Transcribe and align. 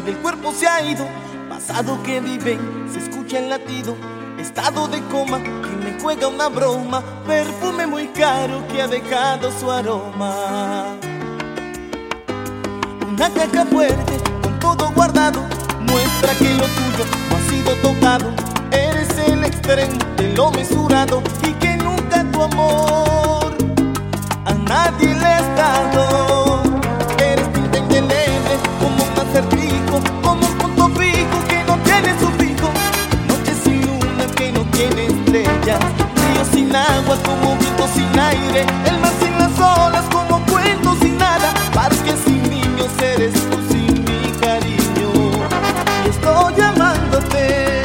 Del 0.00 0.16
cuerpo 0.18 0.52
se 0.52 0.66
ha 0.66 0.82
ido. 0.82 1.06
Pasado 1.48 2.02
que 2.02 2.20
vive, 2.20 2.58
se 2.92 2.98
escucha 2.98 3.38
el 3.38 3.48
latido. 3.48 3.96
Estado 4.38 4.88
de 4.88 5.00
coma 5.04 5.42
que 5.42 5.76
me 5.84 5.98
juega 6.00 6.28
una 6.28 6.48
broma. 6.48 7.02
Perfume 7.26 7.86
muy 7.86 8.08
caro 8.08 8.66
que 8.68 8.82
ha 8.82 8.88
dejado 8.88 9.50
su 9.50 9.70
aroma. 9.70 10.96
Una 13.08 13.30
caja 13.30 13.64
fuerte 13.66 14.18
con 14.42 14.58
todo 14.58 14.90
guardado. 14.92 15.40
Muestra 15.80 16.34
que 16.38 16.50
lo 16.54 16.66
tuyo 16.66 17.04
no 17.30 17.36
ha 17.36 17.50
sido 17.50 17.74
tocado. 17.76 18.30
Eres 18.70 19.16
el 19.18 19.44
extremo 19.44 19.98
de 20.16 20.34
lo 20.34 20.50
mesurado. 20.50 21.22
Y 21.42 21.52
que 21.54 21.76
nunca 21.76 22.24
tu 22.30 22.42
amor 22.42 23.56
a 24.44 24.52
nadie 24.52 25.14
le 25.14 25.26
has 25.26 25.56
dado. 25.56 26.45
Estrellas, 35.26 35.80
río 36.14 36.44
sin 36.52 36.74
agua 36.74 37.16
como 37.24 37.56
viento 37.56 37.88
sin 37.94 38.18
aire, 38.18 38.64
el 38.86 38.98
mar 39.00 39.12
sin 39.20 39.38
las 39.38 39.58
olas 39.58 40.04
como 40.12 40.44
cuento 40.46 40.96
sin 41.00 41.18
nada, 41.18 41.52
parque 41.74 42.14
sin 42.24 42.42
niños 42.48 42.90
eres 43.00 43.34
tú 43.50 43.58
sin 43.70 44.04
mi 44.04 44.30
cariño. 44.40 45.32
Y 46.04 46.08
estoy 46.08 46.54
llamándote. 46.56 47.82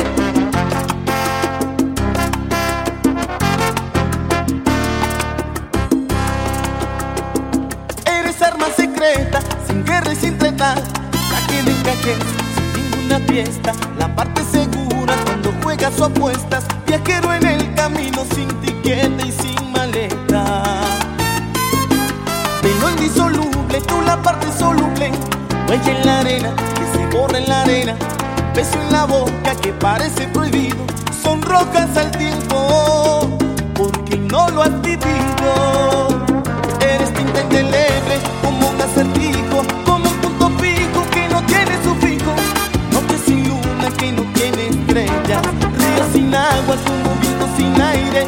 Eres 8.06 8.42
arma 8.42 8.68
secreta, 8.76 9.40
sin 9.68 9.84
guerra 9.84 10.14
y 10.14 10.16
sin 10.16 10.38
treta. 10.38 10.76
Saque 10.76 11.64
de 11.64 11.74
sin 12.56 12.74
ninguna 12.74 13.20
fiesta. 13.28 13.74
La 13.98 14.14
parte 14.16 14.44
segura 14.52 15.16
cuando 15.26 15.52
juegas 15.64 16.00
o 16.00 16.06
apuestas. 16.06 16.66
Viajero 16.92 17.34
en 17.34 17.46
el 17.46 17.74
camino, 17.74 18.26
sin 18.36 18.50
tiquete 18.60 19.26
y 19.26 19.32
sin 19.32 19.72
maleta. 19.72 20.44
Velo 22.62 22.90
indisoluble, 22.90 23.80
tú 23.88 24.02
la 24.02 24.22
parte 24.22 24.48
soluble. 24.60 25.10
Huella 25.70 25.98
en 25.98 26.06
la 26.06 26.20
arena, 26.20 26.54
que 26.76 26.86
se 26.92 27.16
borra 27.16 27.38
en 27.38 27.48
la 27.48 27.62
arena. 27.62 27.96
Beso 28.54 28.78
en 28.82 28.92
la 28.92 29.06
boca 29.06 29.56
que 29.62 29.72
parece 29.72 30.28
prohibido. 30.28 30.86
Sonrojas 31.24 31.96
al 31.96 32.12
tiempo, 32.12 33.38
porque 33.74 34.18
no 34.18 34.50
lo 34.50 34.64
has 34.64 34.82
vivido. 34.82 36.26
Eres 36.82 37.14
tinta 37.14 37.42
indeleble, 37.42 38.20
como 38.44 38.68
un 38.68 38.82
acertijo, 38.82 39.64
como 39.86 40.10
un 40.10 40.18
punto 40.18 40.50
fijo 40.62 41.10
que 41.14 41.30
no 41.30 41.42
tiene 41.46 41.72
su 41.86 41.96
fijo. 42.06 42.34
Noche 42.92 43.18
sin 43.26 43.48
luna 43.48 43.90
que 43.98 44.12
no 44.12 44.24
tiene 44.34 44.68
estrellas, 44.68 45.42
sin 46.12 46.34
agua 46.36 46.76
como 46.86 47.16
viento 47.22 47.48
sin 47.58 47.82
aire, 47.82 48.28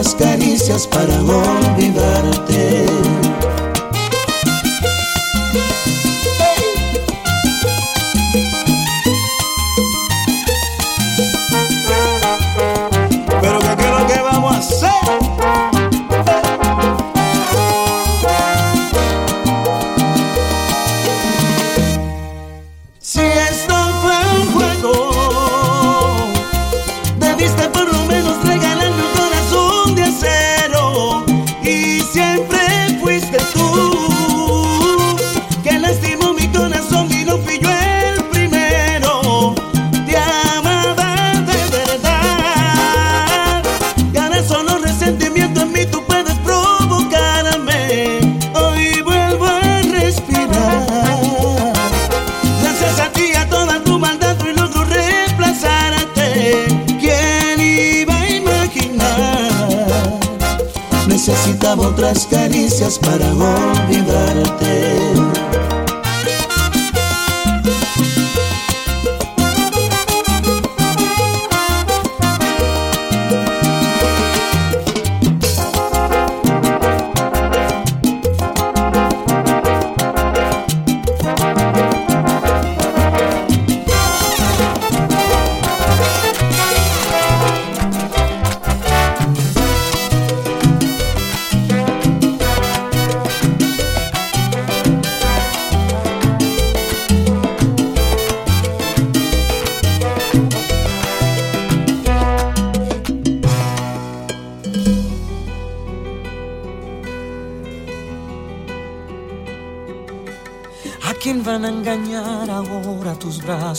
Otras 0.00 0.14
caricias 0.14 0.86
para 0.86 1.20
olvidarte. 1.20 1.59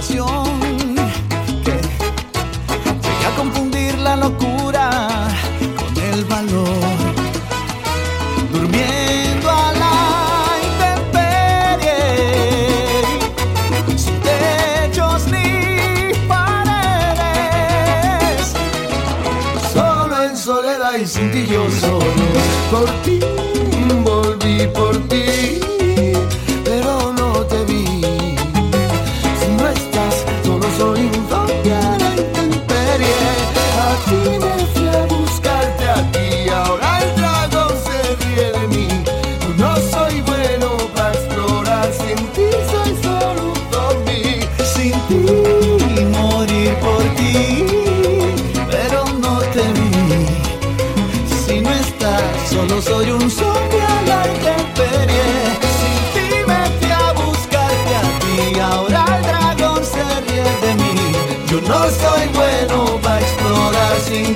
tentación. 0.00 0.57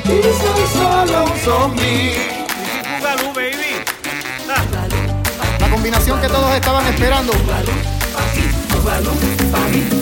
y 0.05 0.23
soy 0.23 0.67
solo 0.73 1.25
un 1.25 1.39
zombie. 1.41 2.15
Bugalú, 2.99 3.33
baby. 3.35 3.73
La 5.61 5.71
combinación 5.71 6.21
que 6.21 6.29
todos 6.29 6.55
estaban 6.55 6.87
esperando. 6.87 7.33
Bugalú, 7.33 9.11
pa' 9.53 9.69
mí, 9.69 10.02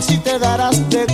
Así 0.00 0.16
te 0.16 0.38
darás 0.38 0.88
de 0.88 1.04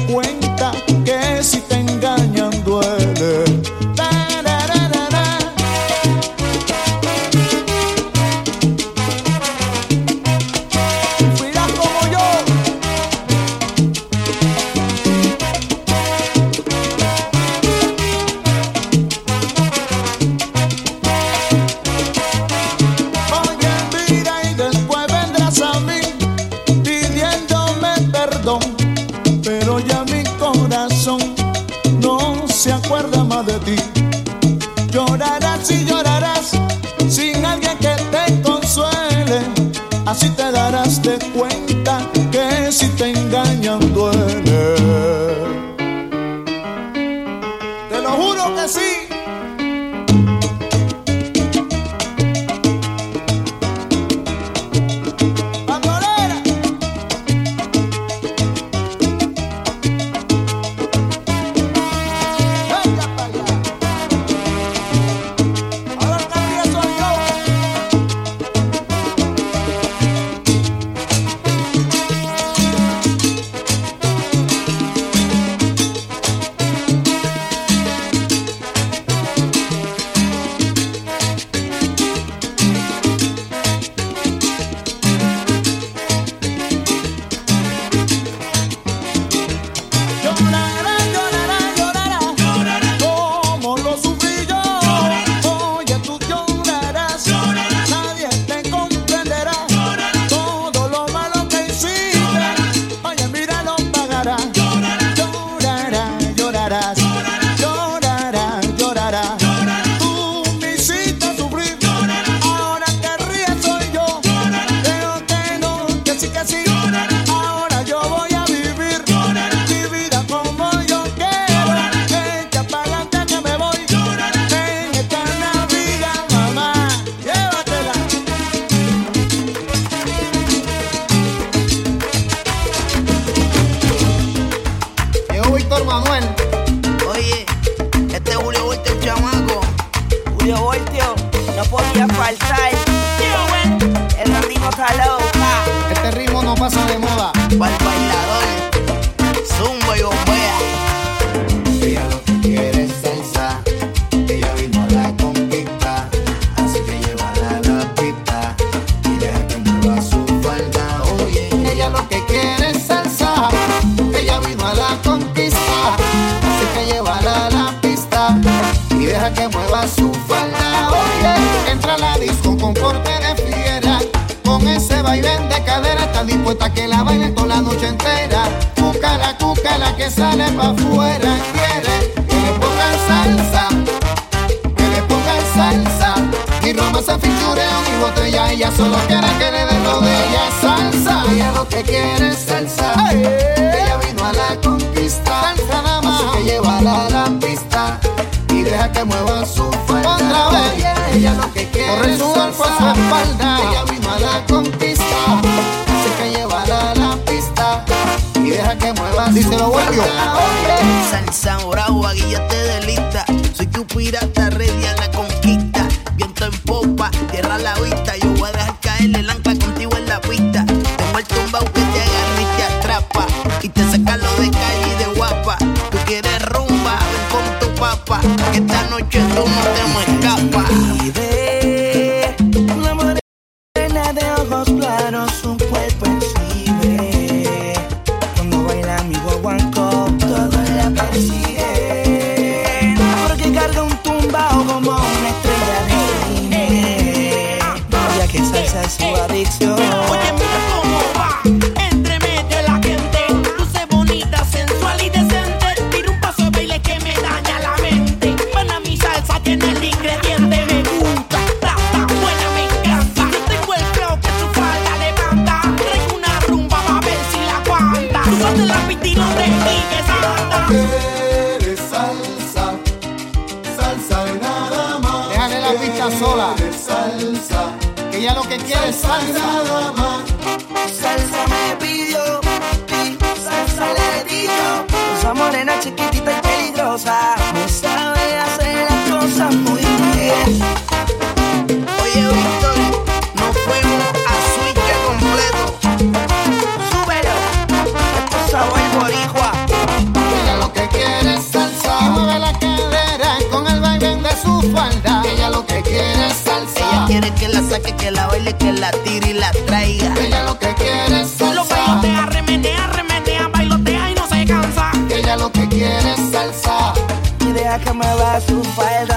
Ella 304.66 305.50
lo 305.50 305.64
que 305.64 305.80
quiere 305.82 306.26
es 306.26 306.36
salsa. 306.38 306.80
Ella 306.80 307.04
quiere 307.06 307.30
que 307.34 307.48
la 307.48 307.62
saque, 307.62 307.94
que 307.94 308.10
la 308.10 308.26
baile, 308.26 308.52
que 308.54 308.72
la 308.72 308.90
tire 308.90 309.30
y 309.30 309.34
la 309.34 309.52
traiga. 309.66 310.12
Ella 310.18 310.42
lo 310.42 310.58
que 310.58 310.74
quiere 310.74 311.22
es 311.22 311.30
salsa. 311.30 311.54
Lo 311.54 311.64
bailotea, 311.64 312.26
remenea, 312.26 312.86
remenea, 312.88 313.48
bailotea 313.48 314.10
y 314.10 314.14
no 314.14 314.26
se 314.26 314.44
cansa. 314.44 314.90
Ella 315.08 315.36
lo 315.36 315.52
que 315.52 315.68
quiere 315.68 316.14
es 316.14 316.32
salsa. 316.32 316.94
Y 317.40 317.52
deja 317.52 317.78
que 317.78 317.92
me 317.92 318.14
va 318.16 318.40
su 318.40 318.62
falda. 318.64 319.15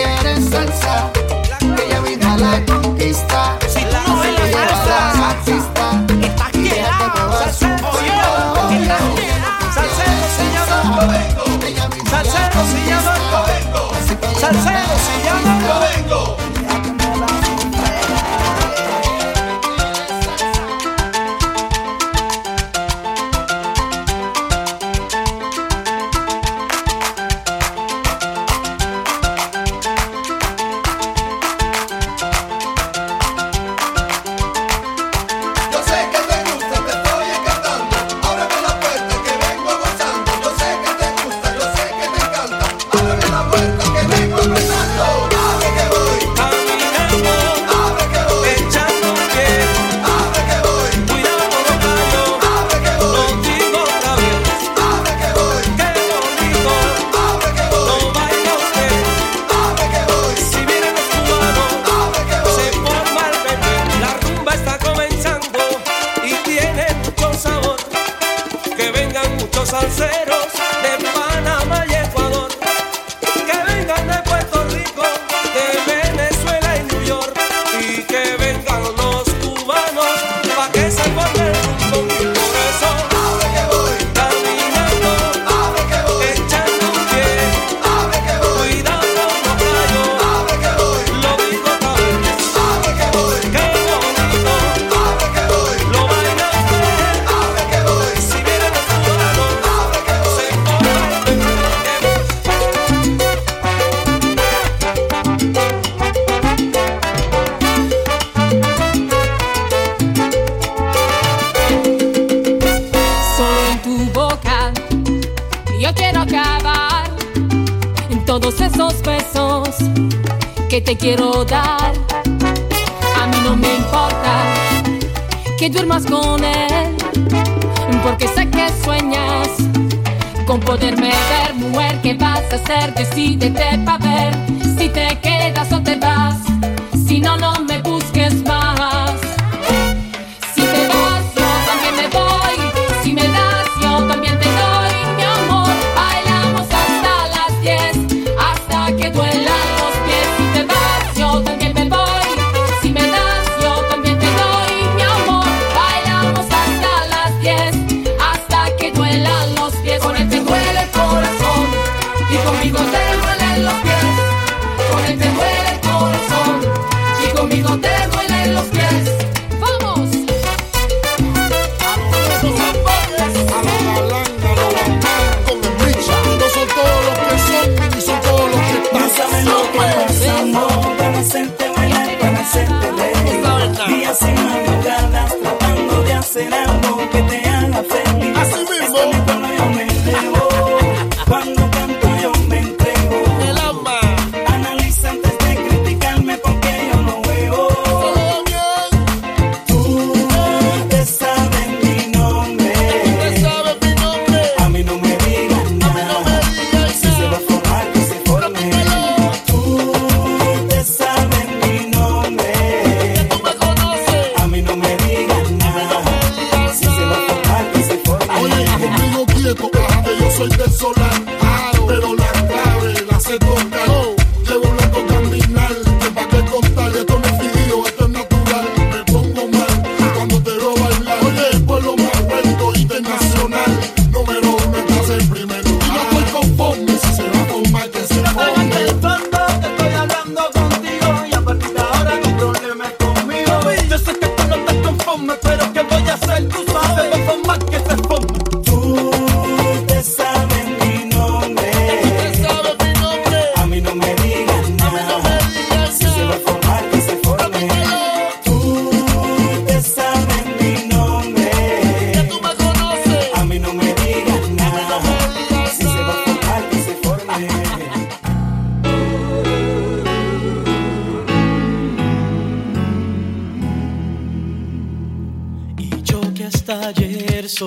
quieren 0.00 0.42
salsa 0.50 1.09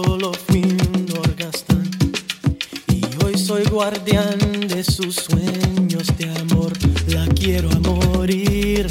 solo 0.05 0.31
fui 0.47 0.61
un 0.61 1.05
y 2.89 3.23
hoy 3.23 3.37
soy 3.37 3.63
guardián 3.65 4.37
de 4.67 4.83
sus 4.83 5.15
sueños 5.15 6.07
de 6.17 6.29
amor. 6.39 6.71
La 7.07 7.27
quiero 7.27 7.69
a 7.71 7.79
morir. 7.79 8.87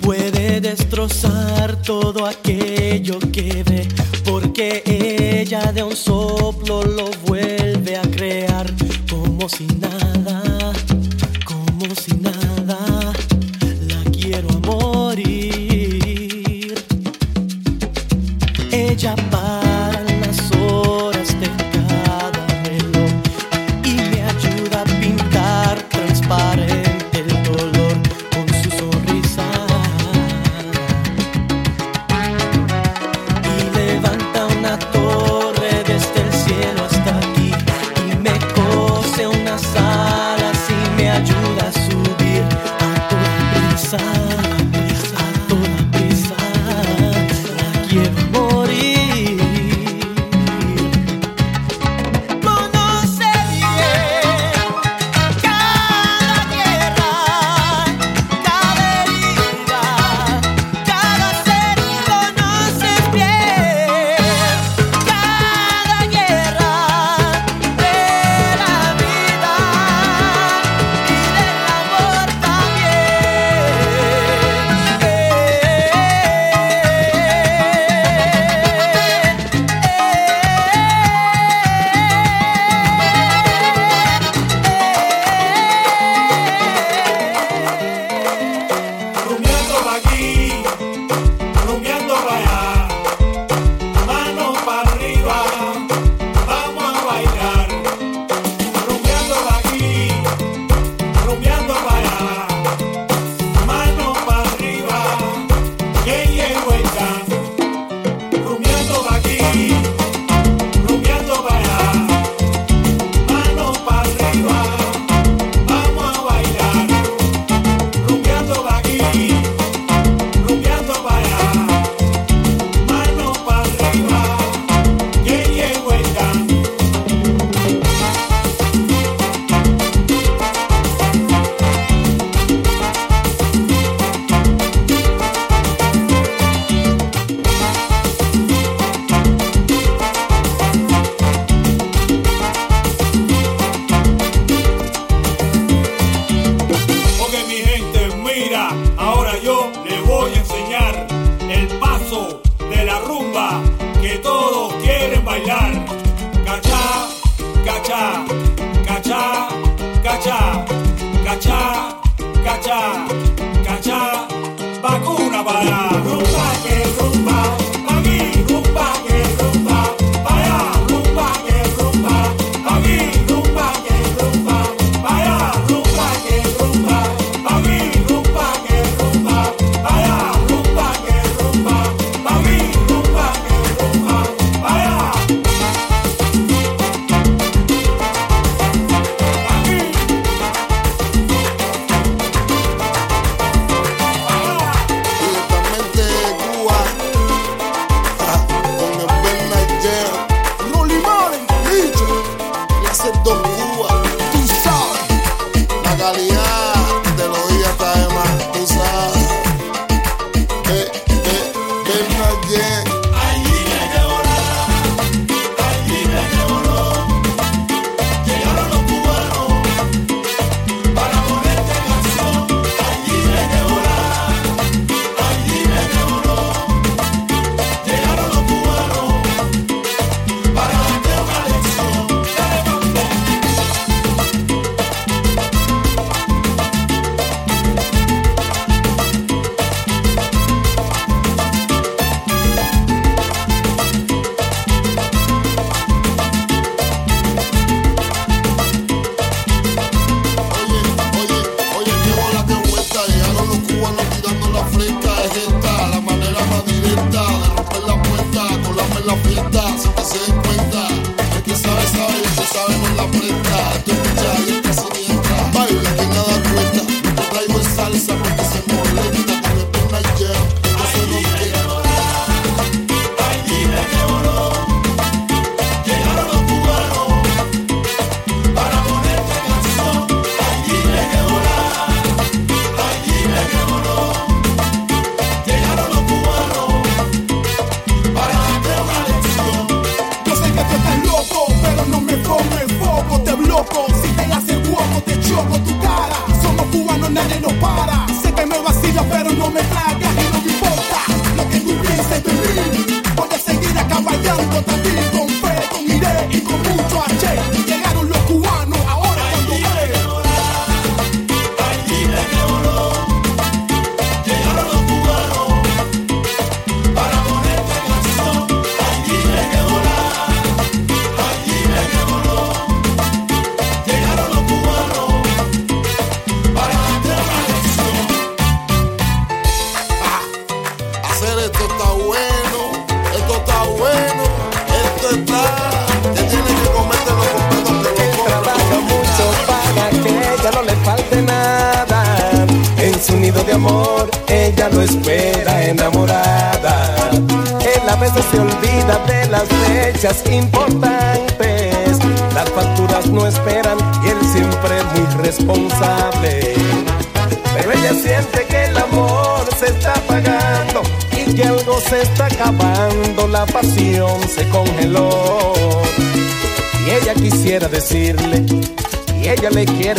Puede 0.00 0.60
destrozar 0.60 1.80
todo 1.82 2.26
aquello 2.26 3.18
que 3.32 3.62
ve, 3.64 3.88
porque 4.24 4.82
ella 4.86 5.72
de 5.72 5.82
un 5.82 5.96
soplo 5.96 6.82
lo 6.82 7.03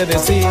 decir, 0.05 0.44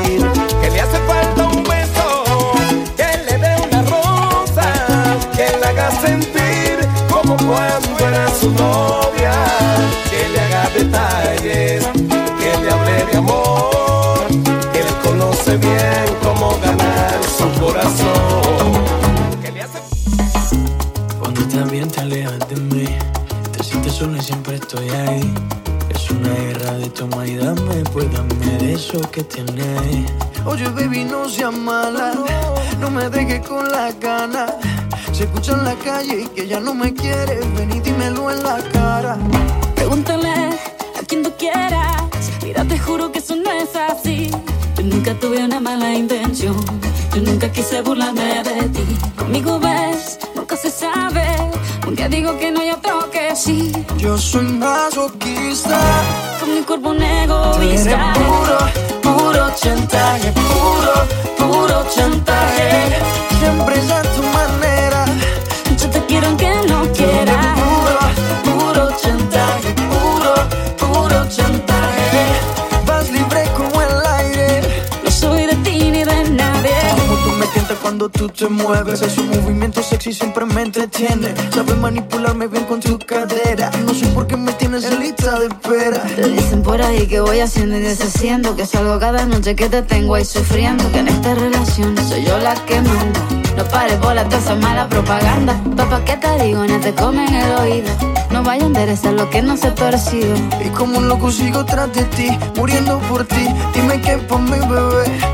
voy 87.34 87.40
haciendo 87.40 87.76
y 87.76 87.80
deshaciendo 87.80 88.54
Que 88.54 88.64
salgo 88.64 88.98
cada 89.00 89.26
noche 89.26 89.56
que 89.56 89.68
te 89.68 89.82
tengo 89.82 90.14
ahí 90.14 90.24
sufriendo 90.24 90.90
Que 90.92 91.00
en 91.00 91.08
esta 91.08 91.34
relación 91.34 91.96
soy 92.08 92.24
yo 92.24 92.38
la 92.38 92.54
que 92.66 92.80
manda 92.80 93.20
No 93.56 93.64
pares 93.64 93.98
bolas 93.98 94.30
de 94.30 94.36
esa 94.36 94.54
mala 94.54 94.88
propaganda. 94.88 95.60
Papá, 95.76 96.04
¿qué 96.04 96.16
te 96.16 96.44
digo? 96.44 96.64
No 96.64 96.78
te 96.80 96.92
comen 96.92 97.32
el 97.34 97.52
oído. 97.56 97.90
No 98.30 98.42
vaya 98.42 98.64
a 98.64 98.66
enderezar 98.66 99.12
lo 99.12 99.30
que 99.30 99.42
no 99.42 99.56
se 99.56 99.68
ha 99.68 99.74
torcido. 99.74 100.34
Y 100.64 100.68
como 100.70 100.98
un 100.98 101.08
loco 101.08 101.30
sigo 101.30 101.64
tras 101.64 101.92
de 101.92 102.04
ti 102.16 102.28
Muriendo 102.56 102.98
por 103.08 103.24
ti. 103.24 103.46
Dime 103.72 104.00
que 104.00 104.16
por 104.18 104.40
mi 104.40 104.58
bebé. 104.58 105.33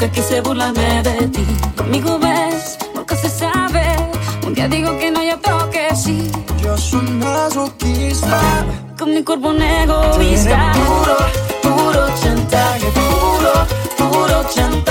nunca 0.00 0.12
quise 0.14 0.40
burlarme 0.40 1.02
de 1.02 1.28
ti. 1.28 1.46
Conmigo 1.76 2.18
ves, 2.18 2.78
nunca 2.94 3.14
se 3.16 3.28
sabe. 3.28 3.84
Un 4.46 4.54
día 4.54 4.66
digo 4.66 4.96
que 4.98 5.10
no, 5.10 5.22
yo 5.22 5.40
creo 5.42 5.70
que 5.70 5.94
sí. 5.94 6.30
Yo 6.62 6.76
soy 6.78 7.02
masoquista. 7.02 8.40
Con 8.98 9.14
mi 9.14 9.22
cuerpo 9.22 9.48
un 9.48 9.60
egoísta. 9.60 10.72
Puro, 10.72 11.16
puro 11.62 12.06
chantaje, 12.22 12.86
puro, 12.92 13.52
puro 13.98 14.44
chantaje. 14.54 14.89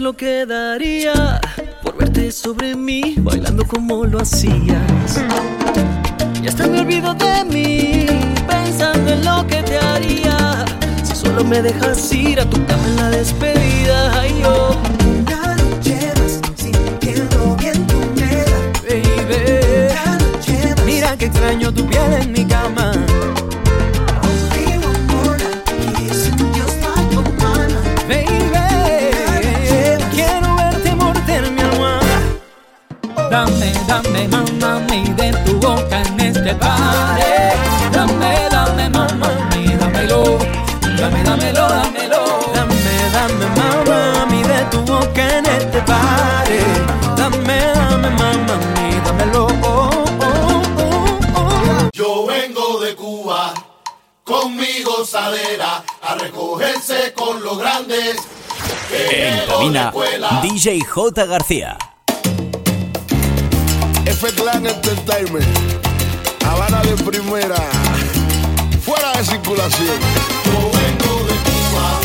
lo 0.00 0.14
que 0.14 0.46
daría 0.46 1.40
por 1.82 1.98
verte 1.98 2.32
sobre 2.32 2.74
mí 2.74 3.16
bailando 3.18 3.66
como 3.66 4.06
lo 4.06 4.20
hacías. 4.20 5.20
Y 6.42 6.48
hasta 6.48 6.66
me 6.66 6.80
olvido 6.80 7.12
de 7.14 7.44
mí 7.44 8.06
pensando 8.48 9.12
en 9.12 9.24
lo 9.24 9.46
que 9.46 9.62
te 9.62 9.78
haría 9.78 10.64
si 11.02 11.14
solo 11.14 11.44
me 11.44 11.60
dejas 11.60 12.12
ir 12.12 12.40
a 12.40 12.48
tu 12.48 12.64
cama 12.64 12.89
cabina 59.60 59.92
DJ 60.42 60.80
J. 60.84 61.26
García. 61.26 61.76
F 64.06 64.32
Clan 64.32 64.66
Entertainment, 64.66 65.46
Habana 66.46 66.80
de 66.82 66.96
primera, 67.04 67.56
fuera 68.82 69.12
de 69.12 69.24
circulación. 69.24 69.98
Yo 70.46 70.70
vengo 70.72 71.26
de 71.26 71.36
Cuba, 71.46 72.00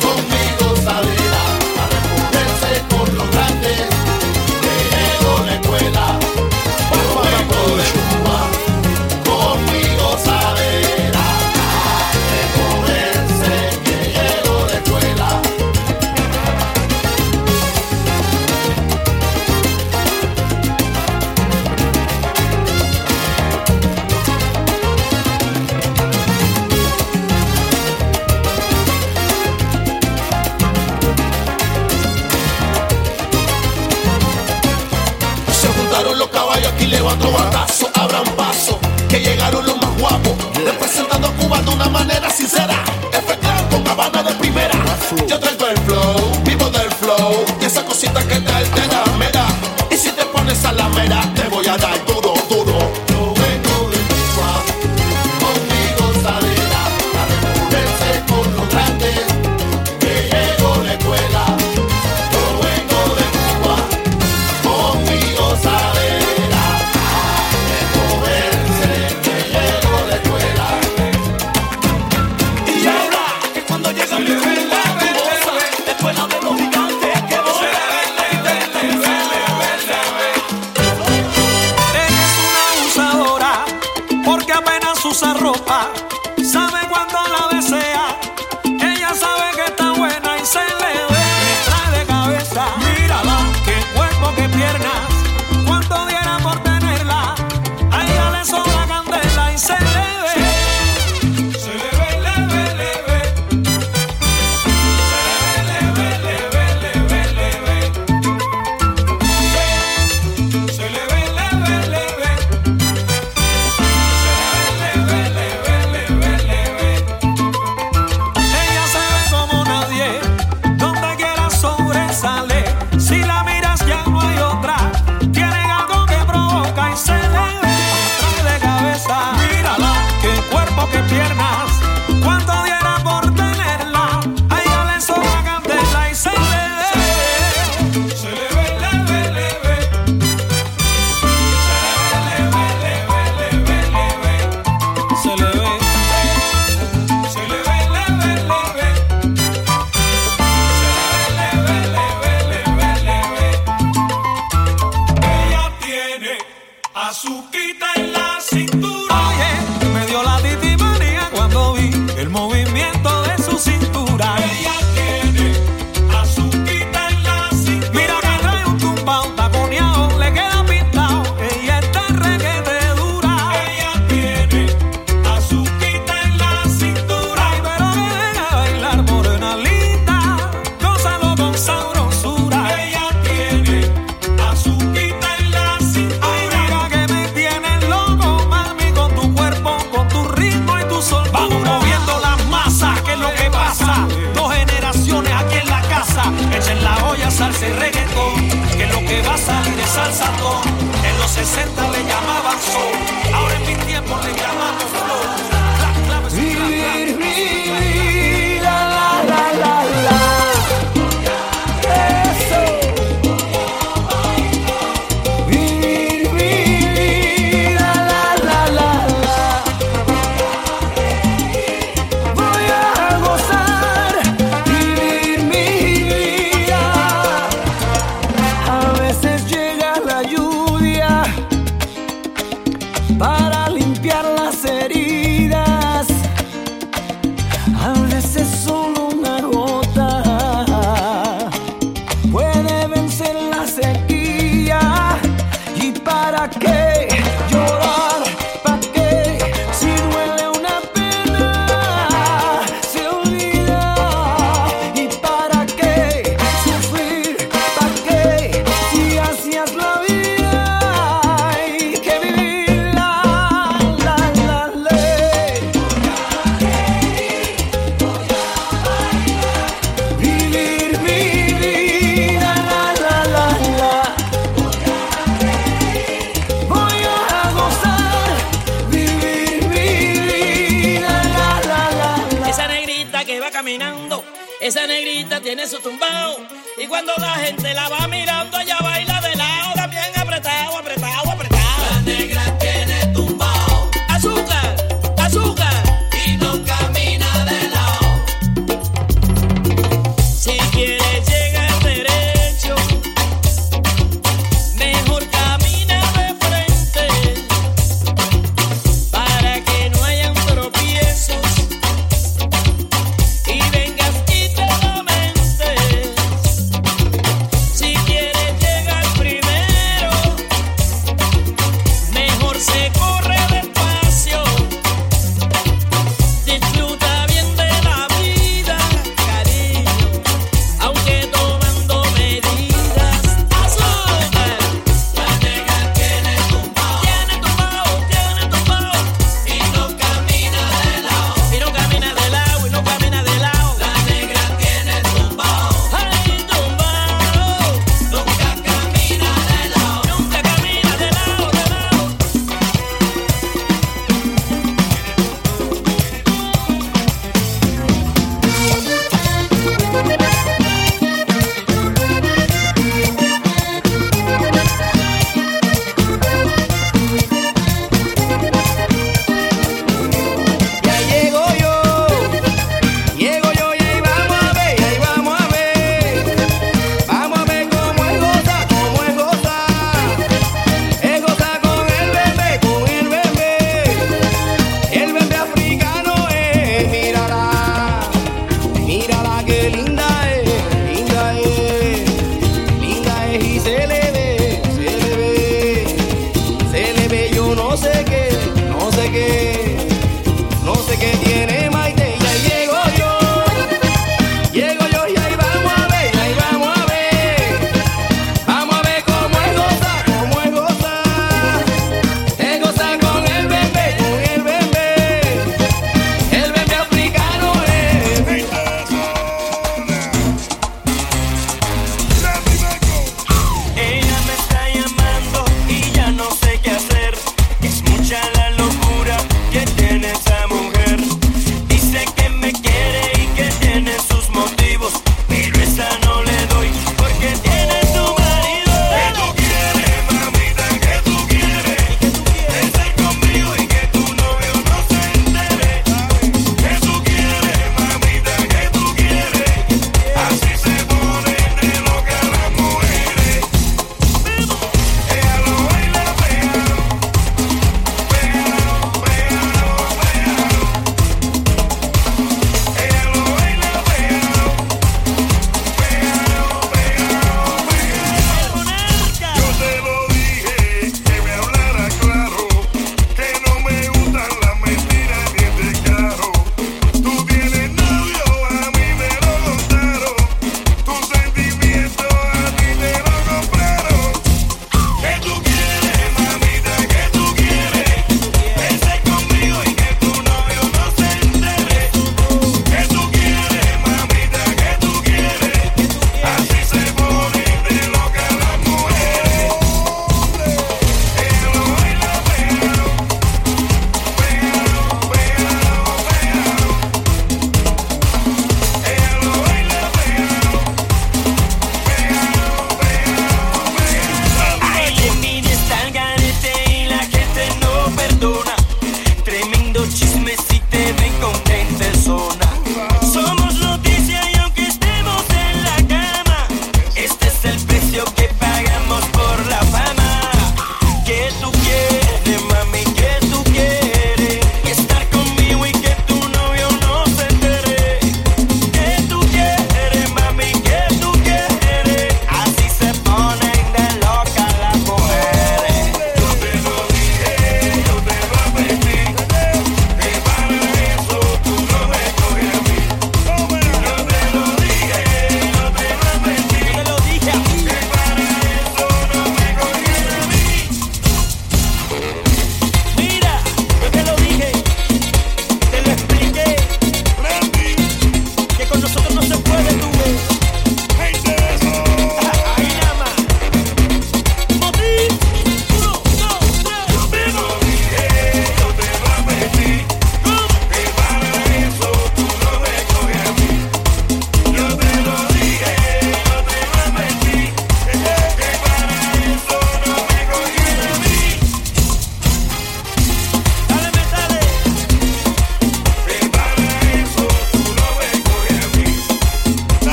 conmigo 0.00 0.76
sale. 0.84 1.15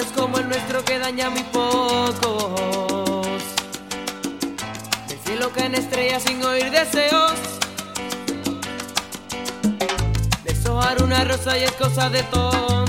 amores 0.00 0.12
como 0.16 0.38
el 0.38 0.48
nuestro 0.48 0.84
que 0.84 0.98
dañan 0.98 1.32
muy 1.32 1.42
pocos. 1.44 3.26
Del 5.08 5.18
cielo 5.24 5.50
en 5.56 5.74
estrellas 5.74 6.22
sin 6.22 6.42
oír 6.42 6.70
deseos. 6.70 7.34
Deshojar 10.44 11.02
una 11.02 11.24
rosa 11.24 11.58
y 11.58 11.64
es 11.64 11.72
cosa 11.72 12.08
de 12.08 12.22
todo. 12.24 12.79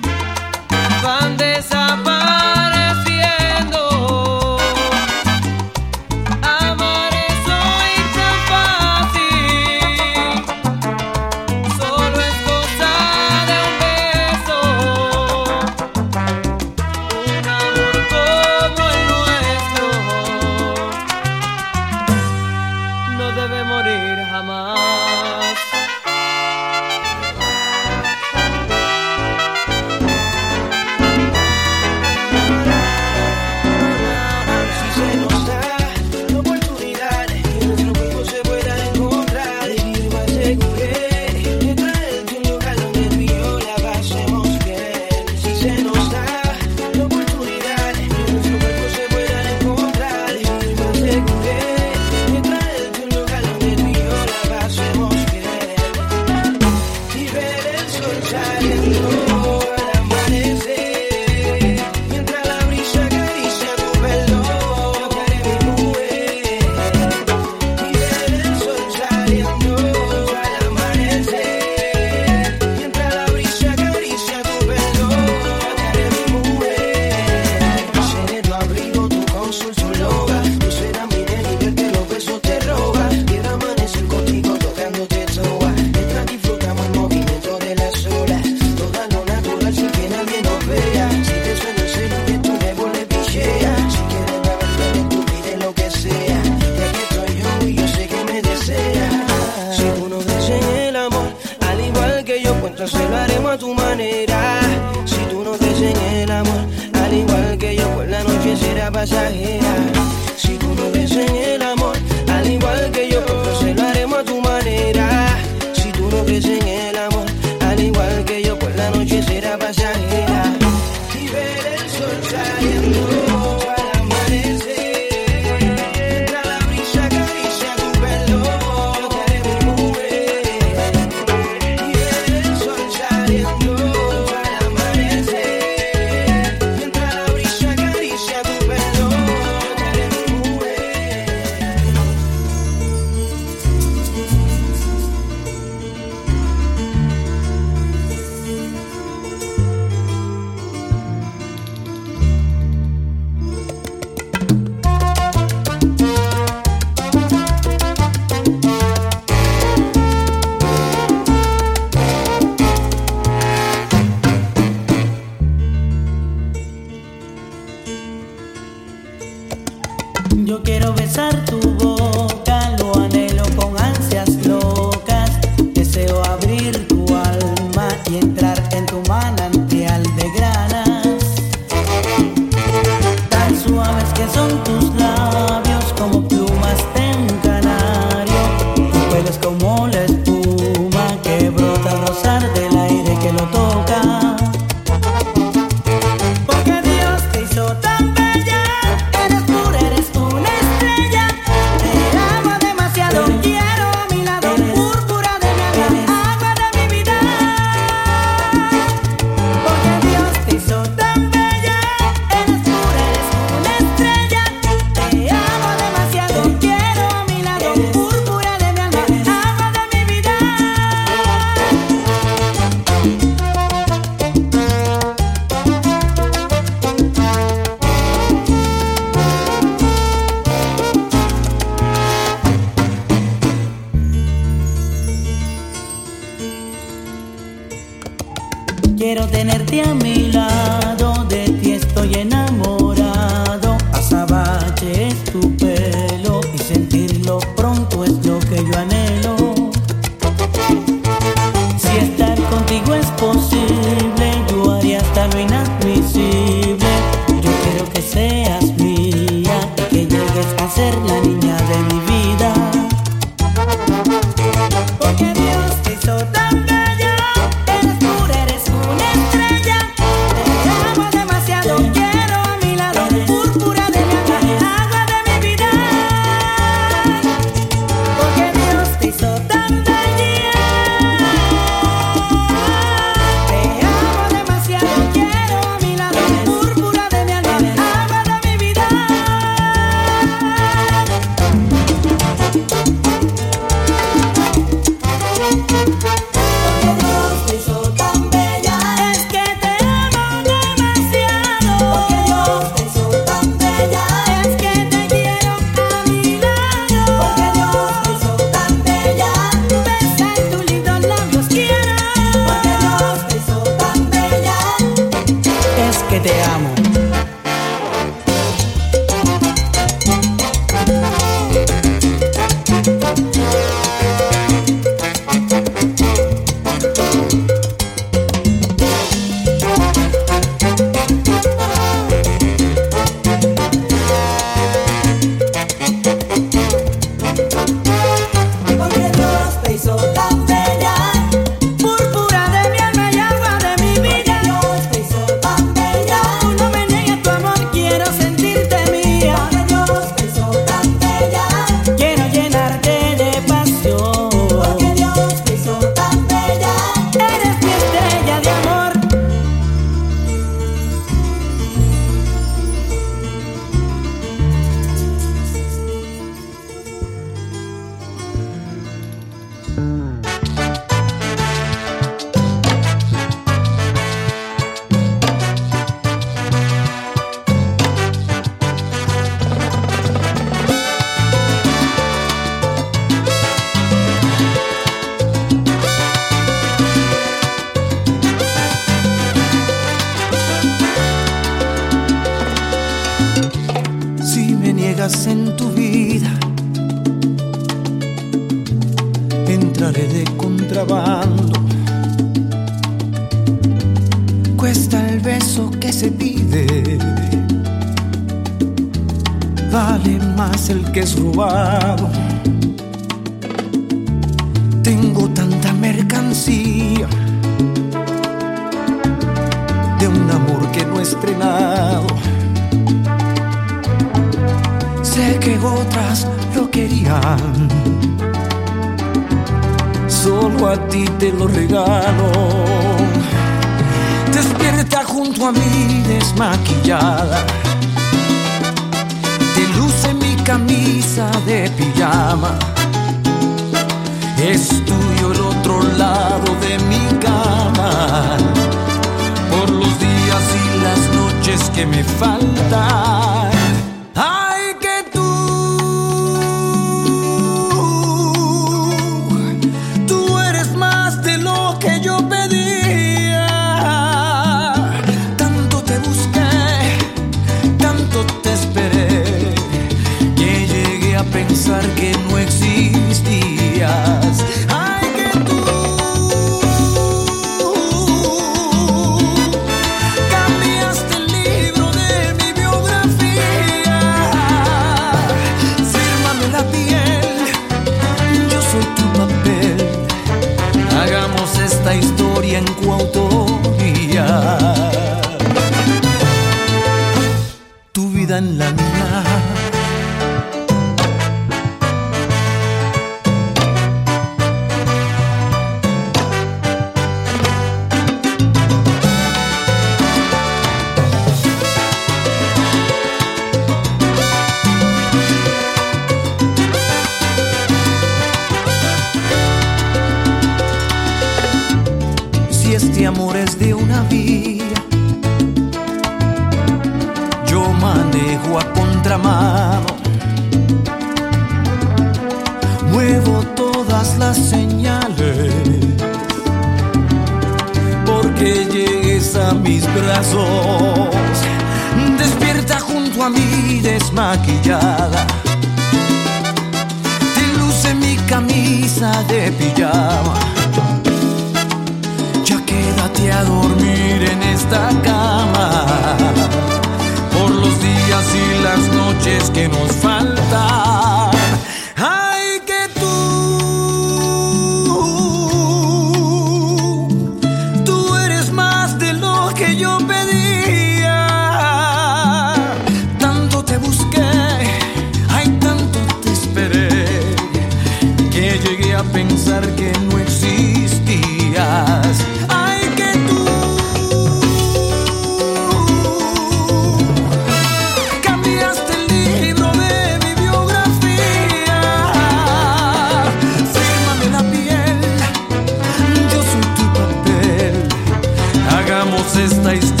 Esta 599.43 599.73
historia 599.73 600.00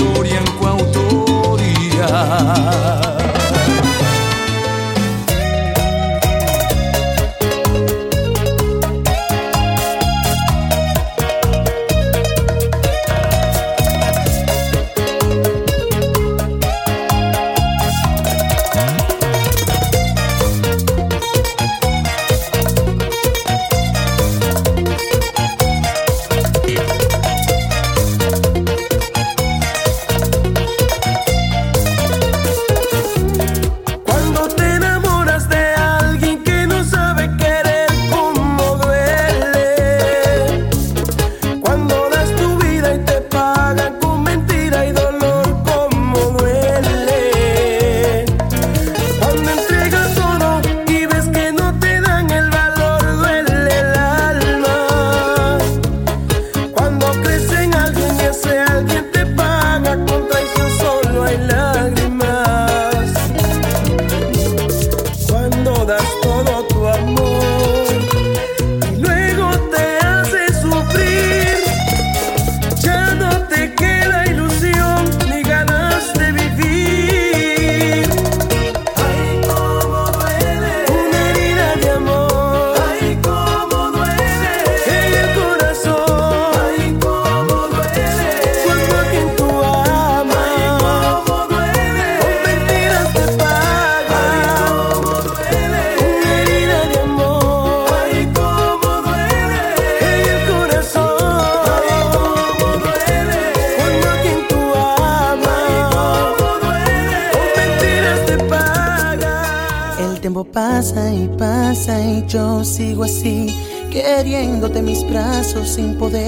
sin 115.71 115.95
poderte 115.95 116.20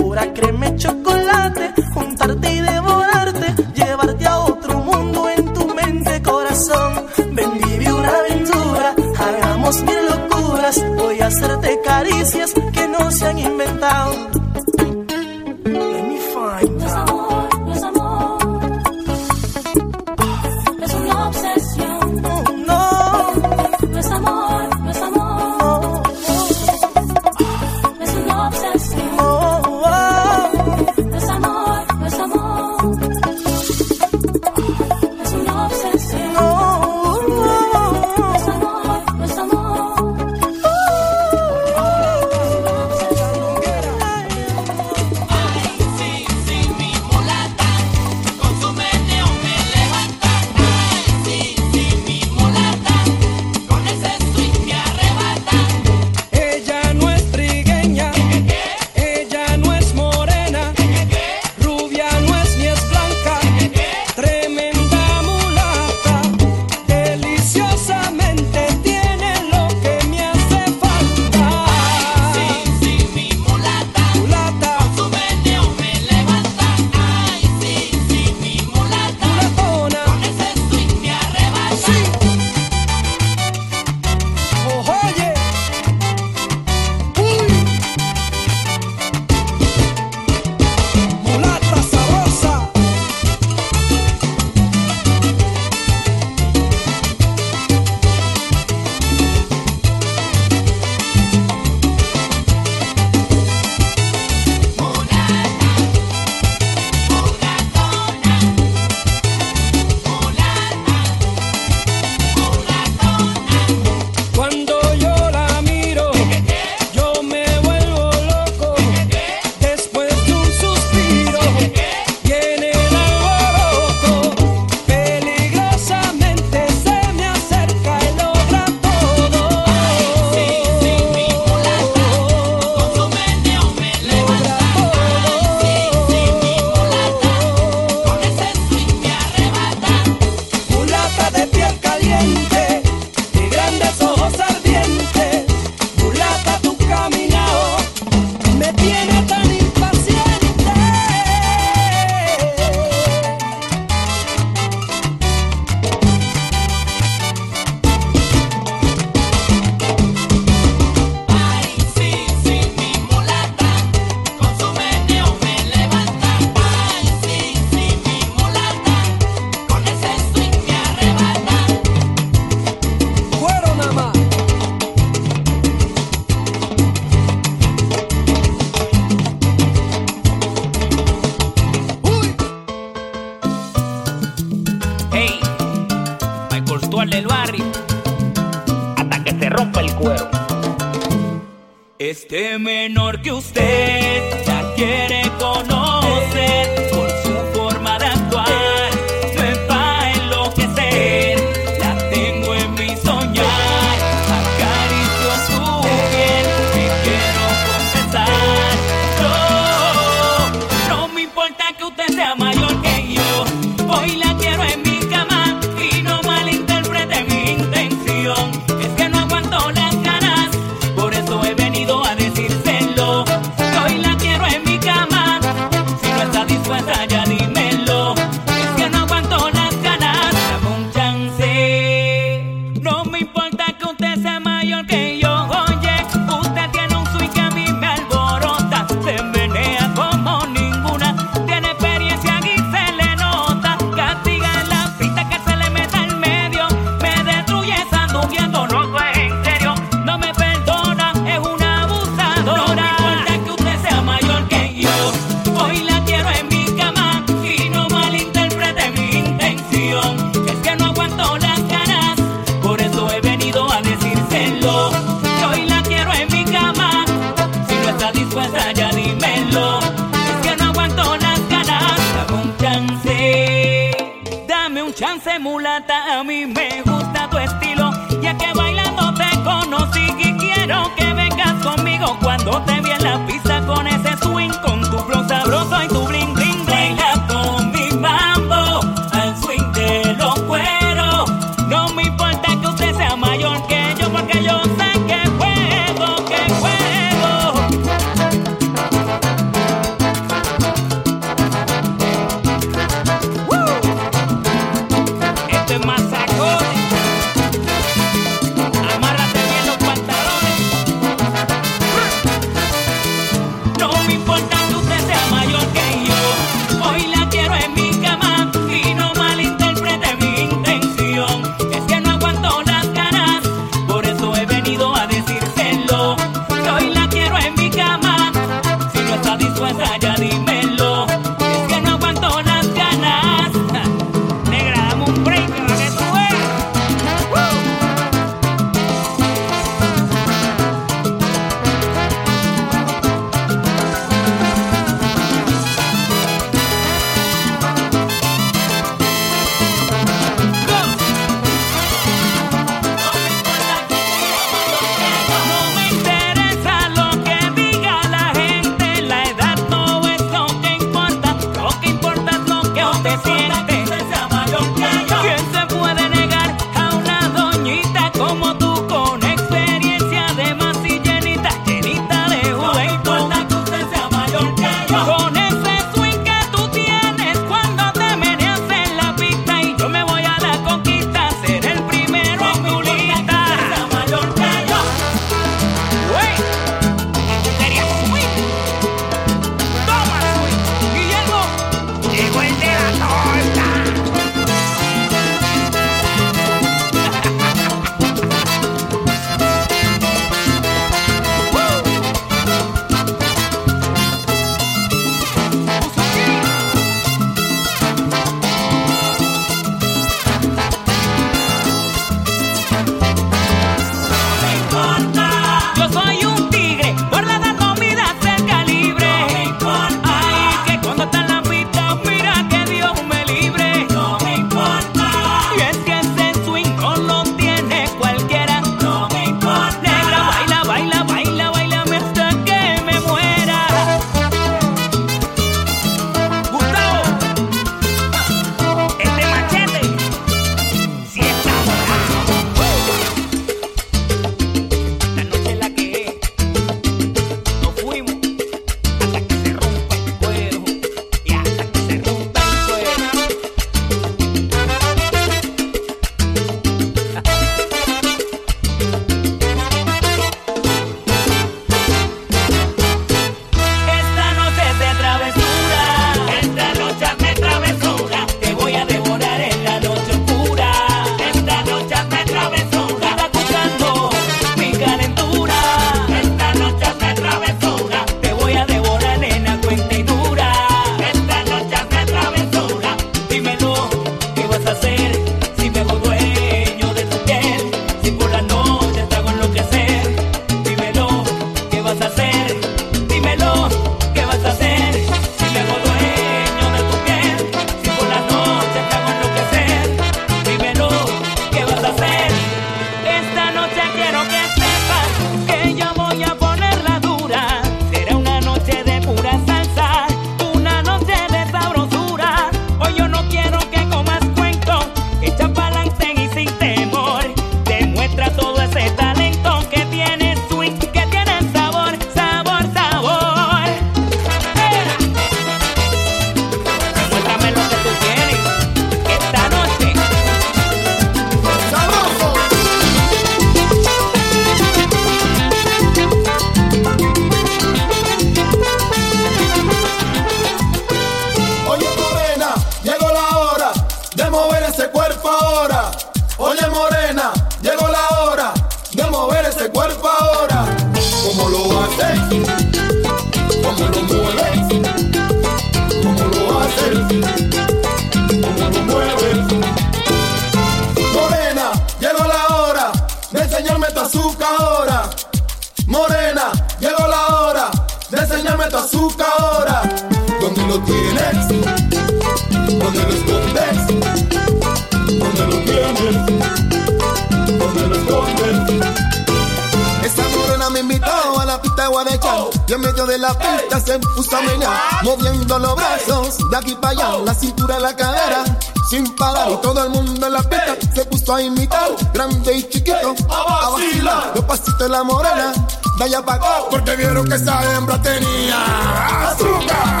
de 596.00 596.06
allá 596.06 596.22
porque 596.70 596.96
vieron 596.96 597.28
que 597.28 597.34
esa 597.34 597.62
hembra 597.74 598.00
tenía 598.00 599.28
azúcar, 599.28 600.00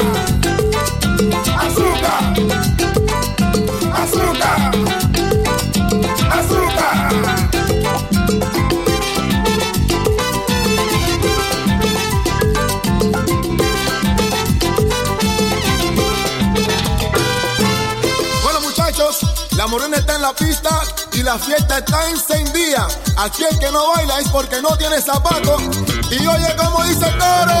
azúcar, 1.58 2.34
azúcar, 3.92 4.72
azúcar. 6.30 7.12
Bueno 18.42 18.60
muchachos, 18.62 19.18
la 19.54 19.66
morena 19.66 19.98
está 19.98 20.16
en 20.16 20.22
la 20.22 20.32
pista 20.32 20.70
y 21.12 21.22
la 21.22 21.38
fiesta 21.38 21.78
está 21.78 22.08
encendida. 22.08 22.88
Aquí 23.18 23.44
el 23.44 23.58
que 23.58 23.70
no 23.70 23.90
baila 23.90 24.20
es 24.20 24.28
porque 24.28 24.62
no 24.62 24.74
tiene 24.78 24.98
zapatos. 25.02 25.60
Y 26.10 26.26
oye 26.26 26.56
cómo 26.56 26.84
dice 26.84 27.06
el 27.06 27.18
coro. 27.18 27.60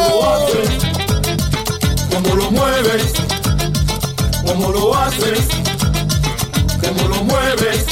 Cómo 2.12 2.34
lo 2.34 2.50
mueves, 2.50 3.12
cómo 4.44 4.70
lo 4.70 4.96
haces, 4.96 5.46
cómo 6.80 7.08
lo 7.08 7.24
mueves. 7.24 7.86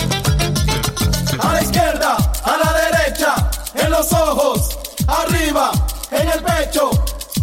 A 1.38 1.52
la 1.52 1.62
izquierda, 1.62 2.16
a 2.44 2.56
la 2.56 2.72
derecha, 2.72 3.50
en 3.74 3.90
los 3.90 4.12
ojos, 4.12 4.76
arriba, 5.06 5.70
en 6.10 6.28
el 6.28 6.42
pecho, 6.42 6.90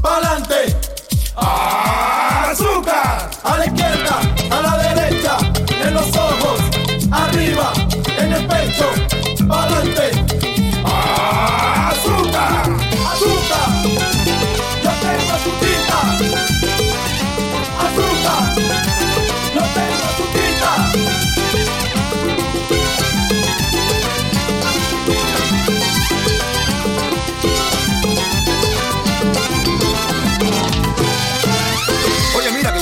pa'lante. 0.02 0.76
Ah, 1.38 2.50
¡Azúcar! 2.52 3.30
A 3.44 3.58
la 3.58 3.66
izquierda, 3.66 4.20
a 4.52 4.62
la 4.62 4.78
derecha, 4.94 5.38
en 5.70 5.94
los 5.94 6.08
ojos, 6.16 6.60
arriba, 7.12 7.72
en 8.18 8.34
el 8.34 8.46
pecho, 8.48 8.86
pa'lante. 9.48 10.25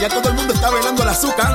Ya 0.03 0.09
todo 0.09 0.27
el 0.27 0.35
mundo 0.35 0.53
está 0.53 0.69
velando 0.69 1.01
el 1.01 1.07
azúcar. 1.07 1.53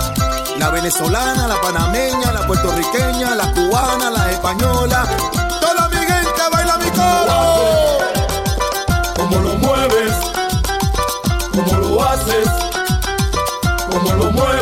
La 0.57 0.71
venezolana, 0.71 1.47
la 1.47 1.61
panameña, 1.61 2.33
la 2.33 2.47
puertorriqueña, 2.47 3.35
la 3.35 3.53
cubana, 3.53 4.11
la 4.11 4.31
española. 4.31 5.07
Toda 5.61 5.87
mi 5.91 5.99
gente 5.99 6.43
baila 6.51 6.79
mi 6.79 6.91
coro. 6.93 7.99
Como 9.17 9.39
lo 9.41 9.55
mueves, 9.57 10.15
como 11.53 11.75
lo 11.75 12.03
haces, 12.09 12.49
como 13.91 14.13
lo 14.15 14.31
mueves. 14.31 14.58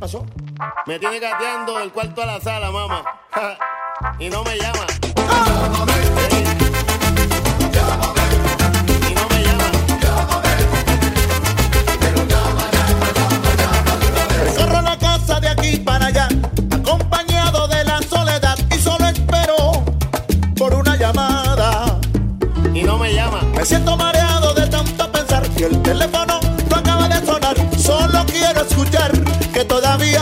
¿Qué 0.00 0.06
pasó? 0.06 0.24
Me 0.86 0.98
tiene 0.98 1.20
gateando 1.20 1.78
del 1.78 1.92
cuarto 1.92 2.22
a 2.22 2.24
la 2.24 2.40
sala, 2.40 2.70
mamá. 2.70 3.04
y 4.18 4.30
no 4.30 4.42
me 4.42 4.56
llama. 4.56 4.86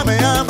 me 0.09 0.17
ama. 0.25 0.48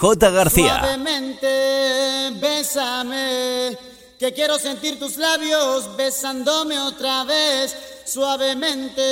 J. 0.00 0.30
García. 0.30 0.78
Suavemente 0.78 2.30
bésame, 2.40 3.76
que 4.18 4.32
quiero 4.32 4.58
sentir 4.58 4.98
tus 4.98 5.16
labios 5.16 5.96
besándome 5.96 6.78
otra 6.78 7.24
vez. 7.24 7.76
Suavemente, 8.04 9.02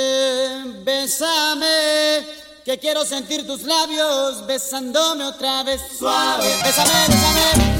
bésame, 0.83 2.25
que 2.65 2.77
quiero 2.79 3.05
sentir 3.05 3.45
tus 3.45 3.63
labios 3.63 4.45
besándome 4.45 5.25
otra 5.25 5.63
vez. 5.63 5.81
Suave, 5.97 6.47
bésame, 6.63 7.07
bésame. 7.07 7.78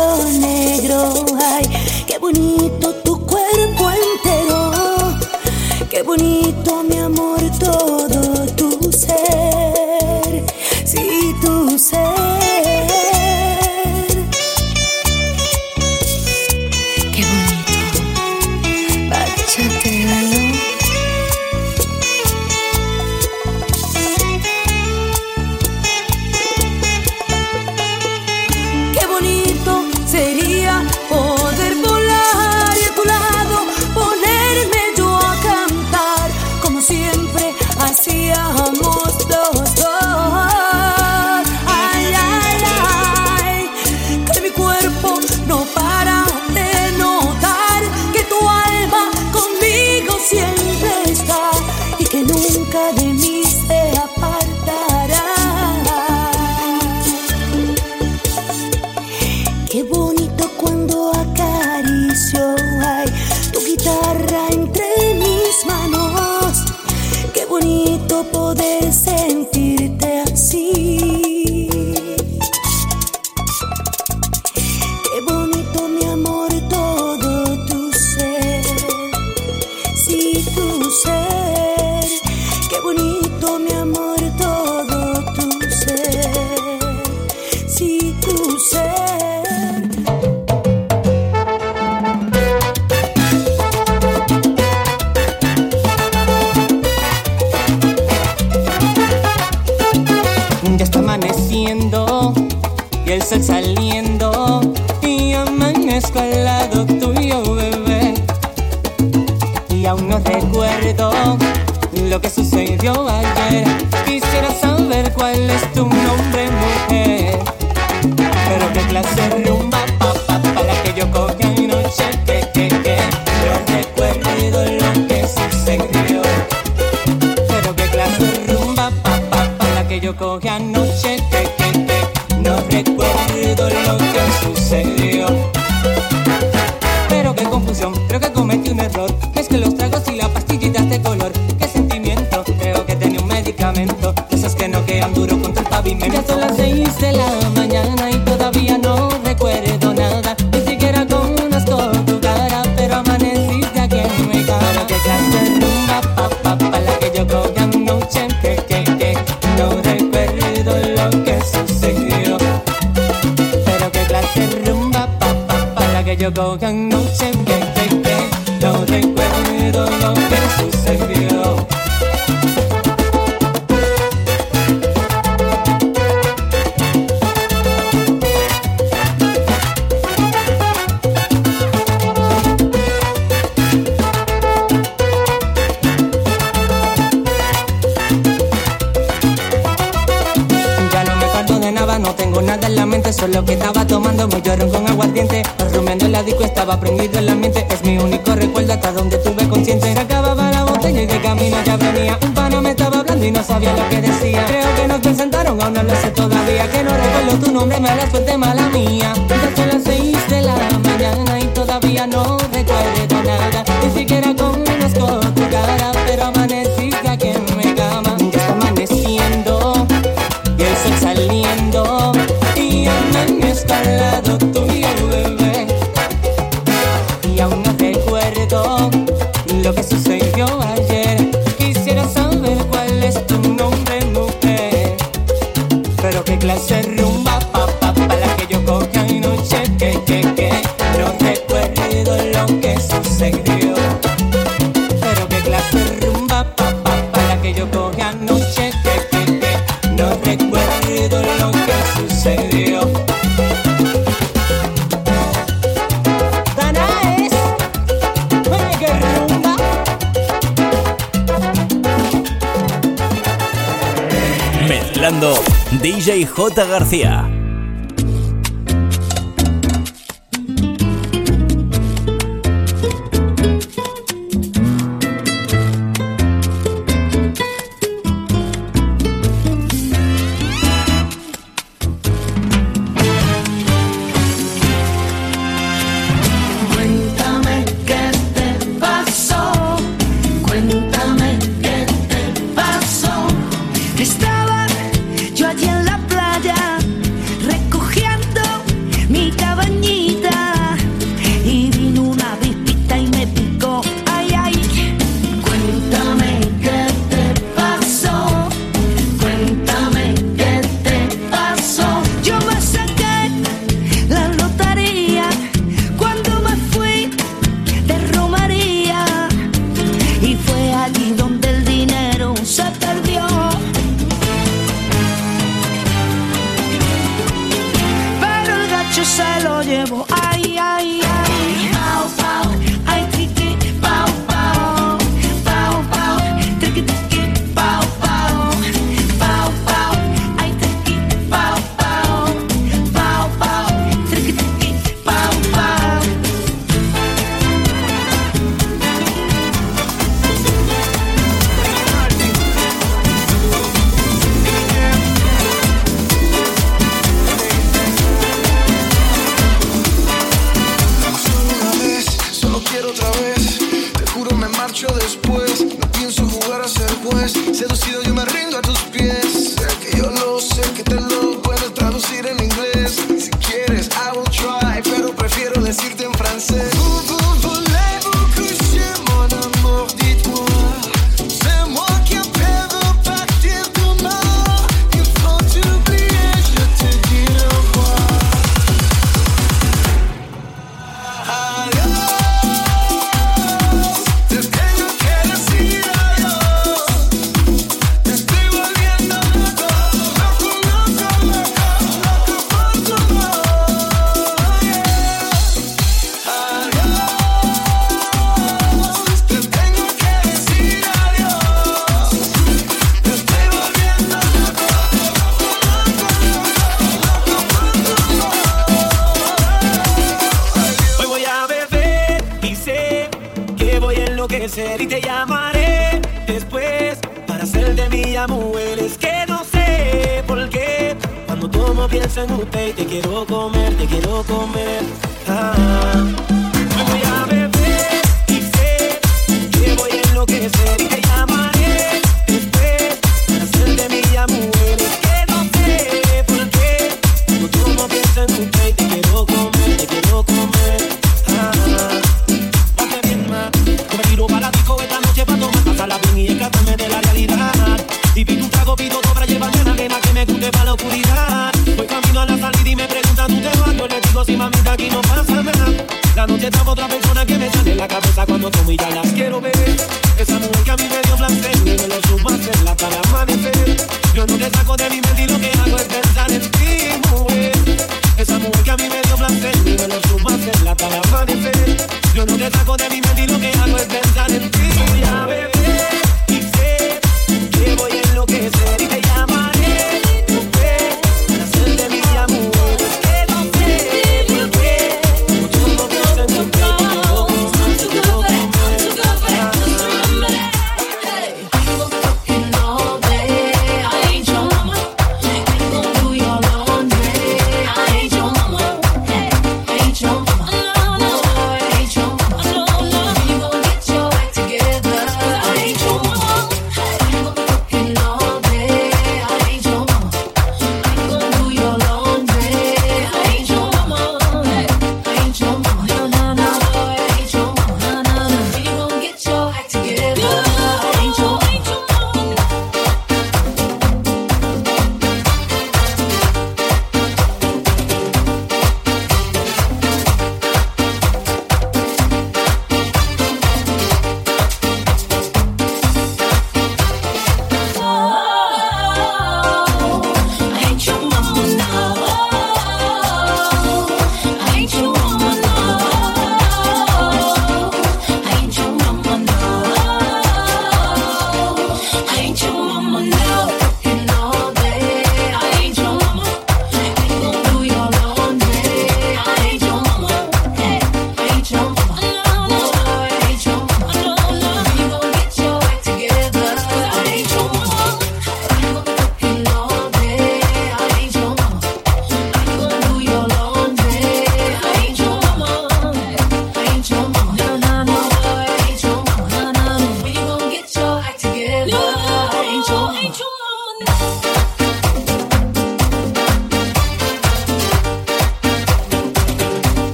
your 0.00 0.40
name. 0.40 0.59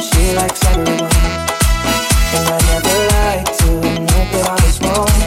she 0.00 0.34
likes 0.34 0.64
everyone. 0.66 1.10
And 2.34 2.44
I 2.48 2.58
never 2.70 2.96
like 3.14 3.46
to 3.58 3.68
that 4.32 4.46
I 4.48 4.56
was 4.64 4.76
wrong. 4.80 5.20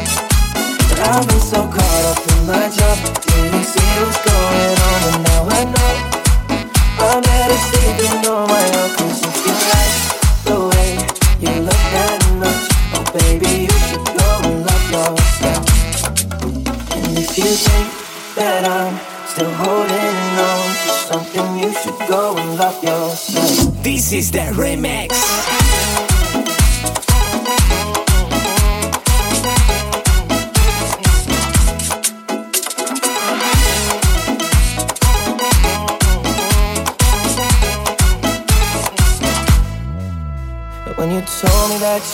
But 0.90 1.00
I've 1.00 1.28
been 1.28 1.40
so 1.40 1.68
caught 1.68 2.06
up 2.12 2.22
in 2.32 2.48
my 2.48 2.70
job 2.70 2.98
see 3.64 3.85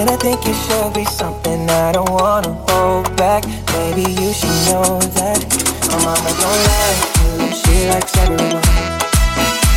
And 0.00 0.08
I 0.08 0.16
think 0.16 0.40
it 0.46 0.56
should 0.64 0.94
be 0.94 1.04
something 1.04 1.68
I 1.68 1.92
don't 1.92 2.08
wanna 2.08 2.56
hold 2.72 3.14
back. 3.18 3.44
Maybe 3.76 4.08
you 4.08 4.32
should 4.32 4.58
know 4.72 4.96
that 5.20 5.44
my 5.92 5.98
mama 6.00 6.30
don't 6.40 6.60
like 6.72 7.00
you, 7.20 7.52
she 7.52 7.84
likes 7.84 8.16
everyone. 8.16 8.64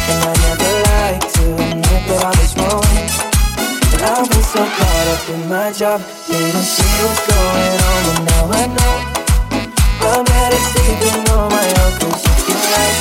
And 0.07 0.19
I 0.23 0.33
never 0.47 0.71
like 0.87 1.19
to 1.27 1.43
admit 1.59 2.01
that 2.07 2.23
I 2.23 2.31
was 2.39 2.55
wrong. 2.55 2.87
I've 3.99 4.23
been 4.31 4.45
so 4.47 4.63
caught 4.63 5.07
up 5.11 5.27
in 5.27 5.43
my 5.49 5.73
job, 5.75 5.99
didn't 6.31 6.71
see 6.71 6.91
what's 7.03 7.19
going 7.27 7.75
on, 7.83 7.99
but 8.07 8.19
now 8.23 8.43
I 8.47 8.65
know. 8.79 8.95
I'm 10.07 10.23
better 10.23 10.61
sleeping 10.71 11.19
on 11.35 11.51
my 11.51 11.67
own, 11.83 11.91
cause 11.99 12.23
you 12.47 12.55
like 12.71 12.99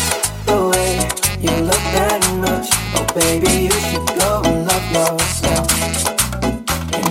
the 0.51 0.59
way 0.74 0.93
you 1.39 1.55
look 1.70 1.85
that 1.94 2.19
much, 2.43 2.66
oh 2.99 3.07
baby, 3.15 3.70
you 3.70 3.78
should 3.86 4.11
go 4.19 4.43
and 4.43 4.66
love 4.66 4.86
yourself. 4.90 5.81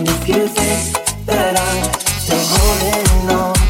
And 0.02 0.10
if 0.10 0.28
you 0.28 0.48
think 0.48 1.26
that 1.26 1.54
I'm 1.56 1.84
still 2.18 2.42
holding 2.42 3.38
on 3.38 3.61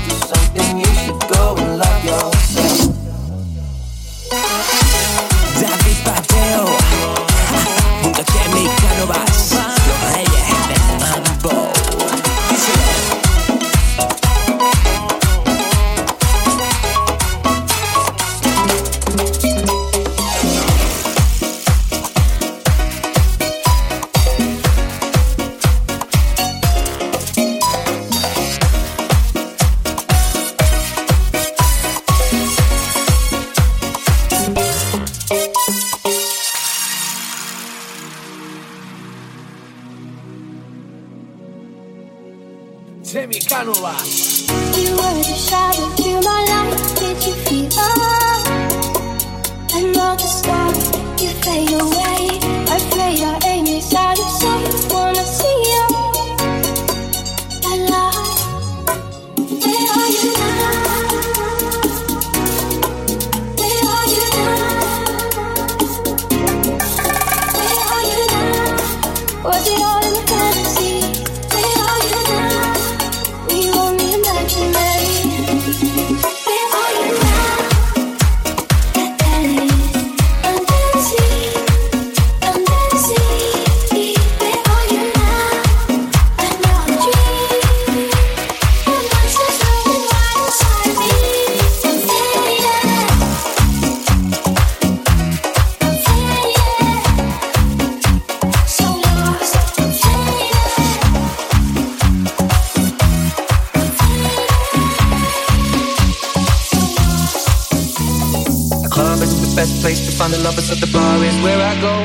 find 110.22 110.34
the 110.34 110.38
lovers, 110.38 110.68
so 110.68 110.76
the 110.76 110.86
bar 110.92 111.16
is 111.24 111.36
where 111.42 111.58
I 111.58 111.74
go. 111.80 112.04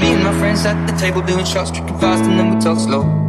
Me 0.00 0.14
and 0.14 0.24
my 0.24 0.36
friends 0.40 0.66
at 0.66 0.84
the 0.88 0.96
table 0.98 1.22
doing 1.22 1.44
shots, 1.44 1.70
tripping 1.70 1.98
fast, 2.00 2.24
and 2.24 2.36
then 2.36 2.52
we 2.52 2.60
talk 2.60 2.78
slow. 2.80 3.19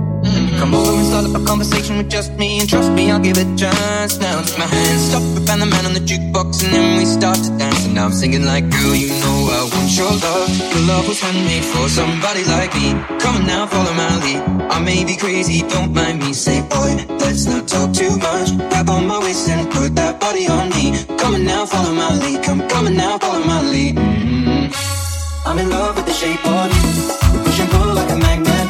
Come 0.62 0.76
over 0.76 0.94
and 0.94 1.08
start 1.08 1.26
up 1.26 1.42
a 1.42 1.44
conversation 1.44 1.98
with 1.98 2.08
just 2.08 2.34
me, 2.34 2.60
and 2.60 2.70
trust 2.70 2.92
me, 2.92 3.10
I'll 3.10 3.20
give 3.20 3.36
it 3.36 3.48
a 3.48 3.56
chance. 3.58 4.20
Now 4.20 4.44
take 4.44 4.60
my 4.60 4.68
hand, 4.68 5.00
stop 5.02 5.24
and 5.24 5.42
found 5.48 5.60
the 5.64 5.66
man 5.66 5.88
on 5.88 5.94
the 5.94 6.00
jukebox, 6.00 6.64
and 6.64 6.72
then 6.72 7.00
we 7.00 7.06
start 7.06 7.38
to 7.38 7.50
dance. 7.58 7.86
And 7.88 7.96
now 7.96 8.06
I'm 8.06 8.14
singing 8.14 8.46
like, 8.46 8.70
girl, 8.70 8.94
you 8.94 9.10
know 9.10 9.38
I 9.58 9.66
want 9.74 9.90
your 9.98 10.14
love. 10.14 10.50
Your 10.72 10.84
love 10.86 11.08
was 11.08 11.20
handmade 11.20 11.66
for 11.66 11.90
somebody 11.90 12.44
like 12.46 12.76
me. 12.76 12.94
Come 13.18 13.38
on 13.38 13.48
now, 13.48 13.66
follow 13.66 13.92
my 13.96 14.14
lead. 14.22 14.38
I 14.70 14.78
may 14.80 15.04
be 15.04 15.18
crazy, 15.18 15.68
don't 15.68 15.96
mind 15.96 16.20
me. 16.20 16.32
Say, 16.32 16.62
boy, 16.62 16.94
let's 17.18 17.48
not 17.48 17.68
talk 17.68 17.92
too 17.92 18.16
much. 18.20 18.56
Grab 18.70 18.88
on 18.92 19.08
my 19.08 19.18
waist 19.18 19.50
and 19.50 19.66
put 19.72 19.96
that 19.96 20.20
body 20.20 20.46
on 20.46 20.70
me. 20.78 20.94
Come 21.18 21.34
on 21.34 21.44
now, 21.44 21.66
follow 21.66 21.92
my 21.92 22.14
lead. 22.22 22.44
Come, 22.44 22.70
coming 22.70 22.96
now, 22.96 23.18
follow 23.18 23.44
my 23.44 23.64
lead. 23.64 23.96
Mm-hmm. 23.96 25.50
I'm 25.50 25.58
in 25.58 25.72
love 25.72 25.96
with 25.96 26.06
the 26.06 26.14
shape 26.14 26.46
of 26.46 26.70
you. 26.70 27.44
Push 27.46 27.60
and 27.60 27.70
pull 27.72 27.96
like 27.96 28.12
a 28.12 28.18
magnet. 28.18 28.68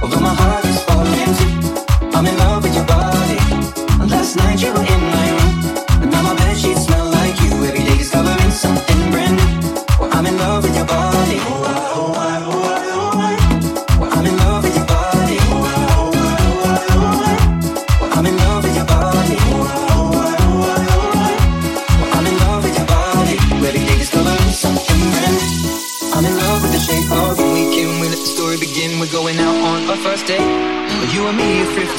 Although 0.00 0.20
my 0.20 0.32
heart 0.32 0.67
I'm 1.28 2.26
in 2.26 2.36
love 2.38 2.62
with 2.62 2.74
your 2.74 2.86
body. 2.86 3.36
Last 4.08 4.36
night 4.36 4.62
you 4.62 4.72
were 4.72 4.80
in 4.80 5.07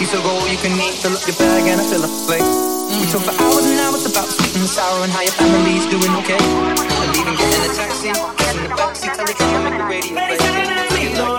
piece 0.10 0.18
of 0.18 0.23
gold 0.23 0.49
you 0.49 0.57
can 0.57 0.73
eat. 0.81 0.95
Fill 0.95 1.14
up 1.14 1.27
your 1.27 1.36
bag 1.38 1.68
and 1.69 1.81
I 1.81 1.84
fill 1.86 2.03
up 2.03 2.10
the 2.10 2.26
plate. 2.26 2.41
We 2.41 3.06
talk 3.11 3.22
for 3.22 3.44
hours 3.44 3.65
and 3.65 3.80
hours 3.80 4.06
about 4.10 4.27
sweet 4.27 4.56
and 4.57 4.68
sour 4.68 5.03
and 5.03 5.11
how 5.11 5.22
your 5.22 5.31
family's 5.34 5.86
doing 5.86 6.14
okay. 6.22 6.40
And 6.40 7.10
leaving, 7.14 7.38
getting 7.38 7.69
a 7.69 7.73
taxi, 7.73 8.10
kissing 8.10 8.64
the 8.64 8.69
backseat, 8.69 9.14
tell 9.14 9.26
the 9.26 9.34
on 9.68 9.77
the 9.77 9.86
radio. 9.86 10.15
Play. 10.15 11.39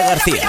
García. 0.00 0.45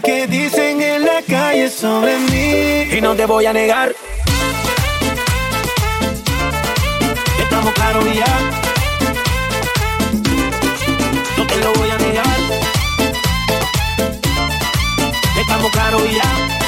que 0.00 0.26
dicen 0.26 0.82
en 0.82 1.04
la 1.04 1.22
calle 1.22 1.70
sobre 1.70 2.18
mí. 2.18 2.96
Y 2.96 3.00
no 3.00 3.14
te 3.14 3.24
voy 3.26 3.46
a 3.46 3.52
negar. 3.52 3.94
Estamos 7.38 7.72
claros 7.74 8.04
ya. 8.14 8.50
No 11.36 11.46
te 11.46 11.56
lo 11.60 11.72
voy 11.74 11.90
a 11.90 11.98
negar. 11.98 12.38
Estamos 15.38 15.70
claros 15.70 16.02
ya. 16.12 16.65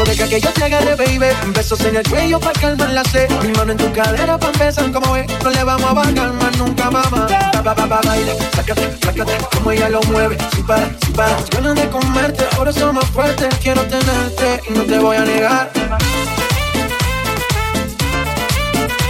So 0.00 0.06
deja 0.06 0.26
que 0.26 0.40
yo 0.40 0.50
te 0.54 0.64
agarre, 0.64 0.94
baby. 0.94 1.26
Besos 1.54 1.78
en 1.84 1.96
el 1.96 2.08
cuello 2.08 2.40
para 2.40 2.58
calmar 2.58 2.88
la 2.88 3.04
sed. 3.04 3.28
Mi 3.42 3.52
mano 3.52 3.72
en 3.72 3.76
tu 3.76 3.92
cadera 3.92 4.38
para 4.38 4.50
empezar 4.50 4.90
como 4.92 5.14
es. 5.14 5.26
No 5.44 5.50
le 5.50 5.62
vamos 5.62 5.90
a 5.90 5.92
bajar 5.92 6.32
más 6.32 6.56
nunca, 6.56 6.90
mamá. 6.90 7.26
Ba, 7.28 7.60
ba, 7.62 7.74
ba, 7.74 7.84
ba, 7.84 8.00
baila, 8.02 8.32
sácate, 8.56 8.96
sácate. 9.04 9.32
Como 9.54 9.72
ella 9.72 9.90
lo 9.90 10.00
mueve, 10.04 10.38
sin 10.54 10.66
parar, 10.66 10.96
sin 11.04 11.12
parar. 11.12 11.36
Ganas 11.50 11.74
de 11.74 11.90
comerte, 11.90 12.46
ahora 12.56 12.72
somos 12.72 13.04
fuertes. 13.10 13.54
Quiero 13.62 13.82
tenerte 13.82 14.62
y 14.70 14.72
no 14.72 14.84
te 14.84 14.98
voy 14.98 15.16
a 15.18 15.20
negar. 15.20 15.70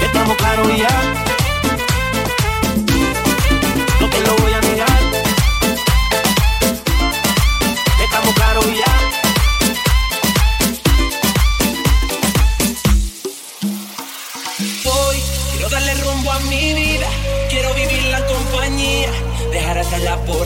Estamos 0.03 0.37
claros 0.39 0.77
ya. 0.77 1.19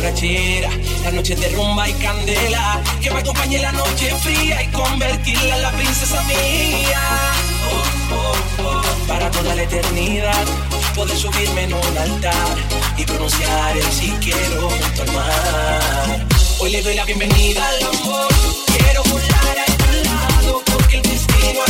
Borrachera, 0.05 0.69
la 1.03 1.11
noche 1.13 1.35
de 1.35 1.49
rumba 1.51 1.89
y 1.89 1.93
candela, 1.95 2.83
que 3.01 3.11
me 3.11 3.21
acompañe 3.21 3.59
la 3.59 3.73
noche 3.73 4.15
fría 4.23 4.63
y 4.63 4.67
convertirla 4.69 5.57
en 5.57 5.63
la 5.63 5.73
princesa 5.73 6.23
mía. 6.25 7.01
Oh, 7.73 8.15
oh, 8.15 8.65
oh, 8.65 8.83
para 9.07 9.31
toda 9.31 9.55
la 9.55 9.63
eternidad, 9.63 10.45
poder 10.95 11.17
subirme 11.17 11.65
en 11.65 11.73
un 11.73 11.99
altar 11.99 12.57
y 12.99 13.05
pronunciar 13.05 13.77
el 13.77 13.93
si 13.93 14.11
quiero 14.21 14.69
junto 14.69 15.03
al 15.03 15.13
mar. 15.13 16.27
Hoy 16.59 16.71
le 16.71 16.83
doy 16.83 16.95
la 16.95 17.05
bienvenida 17.05 17.67
al 17.67 17.83
amor, 17.85 18.29
quiero 18.77 19.03
volar 19.05 19.59
a 19.59 19.65
tu 19.65 20.05
lado 20.05 20.63
porque 20.71 20.97
el 20.97 21.03
destino 21.03 21.61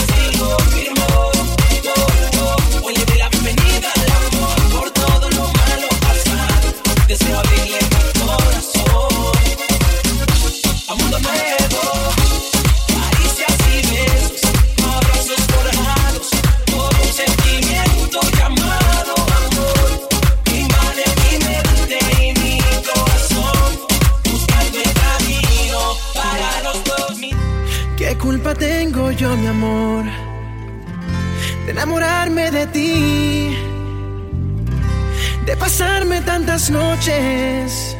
tantas 36.24 36.70
noches 36.70 37.96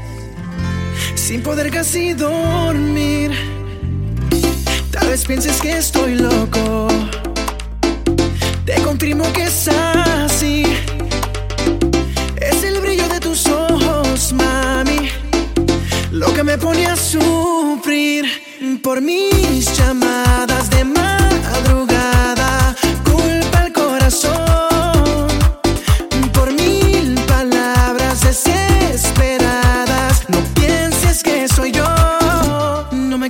sin 1.14 1.42
poder 1.42 1.70
casi 1.70 2.12
dormir. 2.12 3.30
Tal 4.90 5.08
vez 5.08 5.24
pienses 5.24 5.60
que 5.60 5.78
estoy 5.78 6.14
loco. 6.16 6.88
Te 8.64 8.74
confirmo 8.82 9.24
que 9.32 9.44
es 9.44 9.68
así. 9.68 10.64
Es 12.36 12.62
el 12.64 12.80
brillo 12.80 13.08
de 13.08 13.20
tus 13.20 13.46
ojos, 13.46 14.32
mami. 14.32 15.08
Lo 16.10 16.32
que 16.34 16.44
me 16.44 16.58
pone 16.58 16.86
a 16.86 16.96
sufrir 16.96 18.24
por 18.82 19.00
mis 19.00 19.76
llamadas 19.78 20.43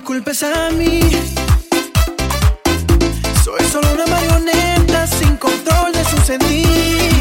culpes 0.05 0.43
a 0.43 0.71
mí. 0.71 1.01
Soy 3.43 3.65
solo 3.73 3.89
una 3.95 4.07
marioneta 4.07 5.07
sin 5.07 5.37
control 5.37 5.93
de 5.93 6.05
su 6.05 6.19
sentir. 6.19 7.14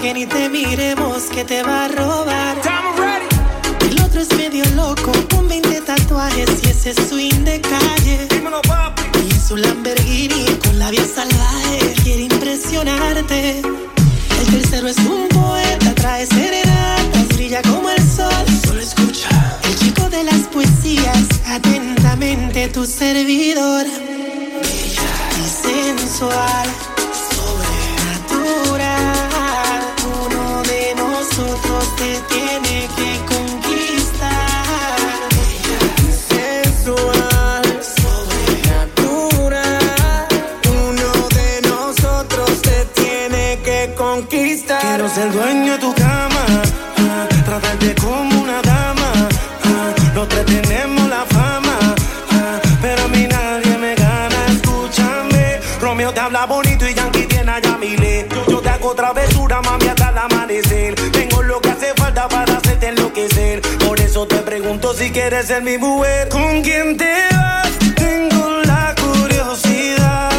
Que 0.00 0.14
ni 0.14 0.26
te 0.26 0.48
miremos 0.48 1.24
que 1.24 1.44
te 1.44 1.62
va 1.62 1.77
quieres 65.28 65.46
ser 65.46 65.62
mi 65.62 65.76
mujer? 65.76 66.30
¿Con 66.30 66.62
quién 66.62 66.96
te 66.96 67.12
vas? 67.32 67.70
Tengo 67.96 68.62
la 68.64 68.94
curiosidad. 68.94 70.30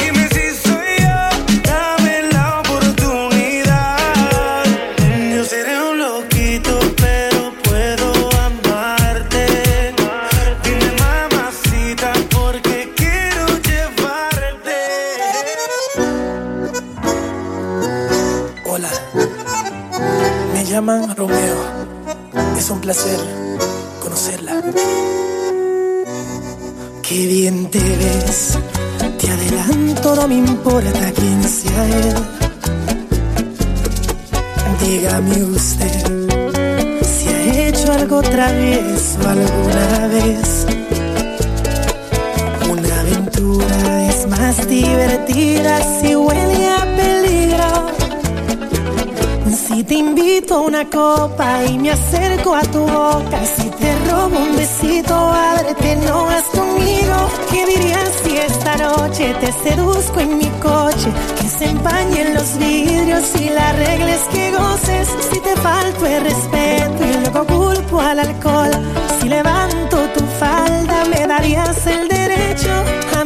Dime 0.00 0.28
si 0.34 0.50
soy 0.64 0.90
yo, 0.98 1.20
dame 1.62 2.22
la 2.32 2.58
oportunidad. 2.58 3.96
Yo 5.32 5.44
seré 5.44 5.80
un 5.80 5.96
loquito, 5.96 6.76
pero 6.96 7.52
puedo 7.62 8.12
amarte. 8.48 9.46
Dime 10.64 10.90
mamacita, 11.04 12.12
porque 12.34 12.92
quiero 12.96 13.46
llevarte. 13.68 14.78
Hola, 18.64 18.90
me 20.52 20.64
llaman 20.64 21.14
Romeo 21.14 21.41
un 22.72 22.80
placer 22.80 23.20
conocerla. 24.00 24.62
Qué 27.02 27.26
bien 27.26 27.70
te 27.70 27.78
ves. 27.78 28.58
Te 29.18 29.30
adelanto, 29.30 30.16
no 30.16 30.26
me 30.26 30.36
importa 30.36 31.12
quién 31.14 31.44
sea 31.44 31.84
él. 31.86 32.14
Dígame 34.80 35.44
usted 35.44 36.52
si 37.02 37.28
ha 37.28 37.68
hecho 37.68 37.92
algo 37.92 38.16
otra 38.16 38.50
vez 38.52 39.18
o 39.22 39.28
alguna 39.28 40.08
vez. 40.08 40.66
Una 42.70 43.00
aventura 43.00 44.08
es 44.08 44.26
más 44.28 44.66
divertida 44.66 46.00
si 46.00 46.16
huele 46.16 46.68
a. 46.70 46.81
Si 49.72 49.82
te 49.84 49.94
invito 49.94 50.56
a 50.56 50.60
una 50.60 50.84
copa 50.84 51.64
y 51.64 51.78
me 51.78 51.92
acerco 51.92 52.54
a 52.54 52.60
tu 52.60 52.80
boca, 52.80 53.40
si 53.56 53.70
te 53.70 53.98
robo 54.10 54.38
un 54.38 54.54
besito, 54.54 55.14
ábrete, 55.14 55.96
no 56.06 56.26
vas 56.26 56.44
conmigo. 56.52 57.14
¿Qué 57.50 57.64
dirías 57.64 58.10
si 58.22 58.36
esta 58.36 58.76
noche 58.76 59.34
te 59.40 59.50
seduzco 59.50 60.20
en 60.20 60.36
mi 60.36 60.50
coche? 60.60 61.10
Que 61.40 61.48
se 61.48 61.70
empañen 61.70 62.34
los 62.34 62.58
vidrios 62.58 63.24
y 63.40 63.48
la 63.48 63.72
regla 63.72 64.14
es 64.14 64.24
que 64.24 64.50
goces. 64.50 65.08
Si 65.30 65.40
te 65.40 65.56
falto 65.56 66.04
el 66.04 66.22
respeto 66.22 67.04
y 67.06 67.20
luego 67.22 67.46
culpo 67.46 67.98
al 67.98 68.18
alcohol, 68.18 68.72
si 69.22 69.28
levanto 69.30 69.96
tu 70.14 70.22
falda, 70.38 71.06
me 71.06 71.26
darías 71.26 71.86
el 71.86 72.08
derecho 72.08 72.70
a 73.16 73.21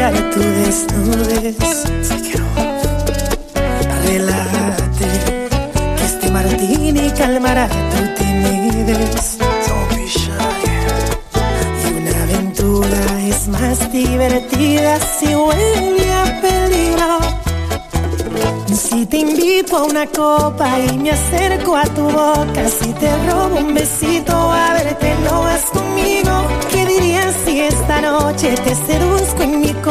apreciar 0.00 0.30
tu 0.30 0.40
desnudez. 0.40 1.56
Si 2.02 2.14
quiero, 2.22 2.44
que 4.98 6.04
este 6.04 6.30
martini 6.30 7.10
calmará 7.10 7.68
tu 7.68 8.14
timidez. 8.16 9.38
Y 11.84 11.92
una 11.92 12.22
aventura 12.22 13.02
es 13.28 13.48
más 13.48 13.92
divertida 13.92 14.98
si 15.00 15.34
huele 15.34 16.12
a 16.12 16.40
peligro. 16.40 17.18
Si 18.72 19.06
te 19.06 19.18
invito 19.18 19.76
a 19.76 19.84
una 19.84 20.06
copa 20.06 20.78
y 20.78 20.98
me 20.98 21.10
acerco 21.10 21.76
a 21.76 21.84
tu 21.84 22.04
boca, 22.04 22.68
si 22.68 22.92
te 22.94 23.10
robo 23.26 23.58
un 23.58 23.74
besito, 23.74 24.32
a 24.32 24.72
verte 24.72 25.14
no 25.24 25.42
vas 25.42 25.64
conmigo. 25.72 26.46
¿Qué 26.70 26.86
dirías 26.86 27.34
si 27.44 27.60
esta 27.60 28.00
noche 28.00 28.54
te 28.64 28.74
seduzco 28.74 29.39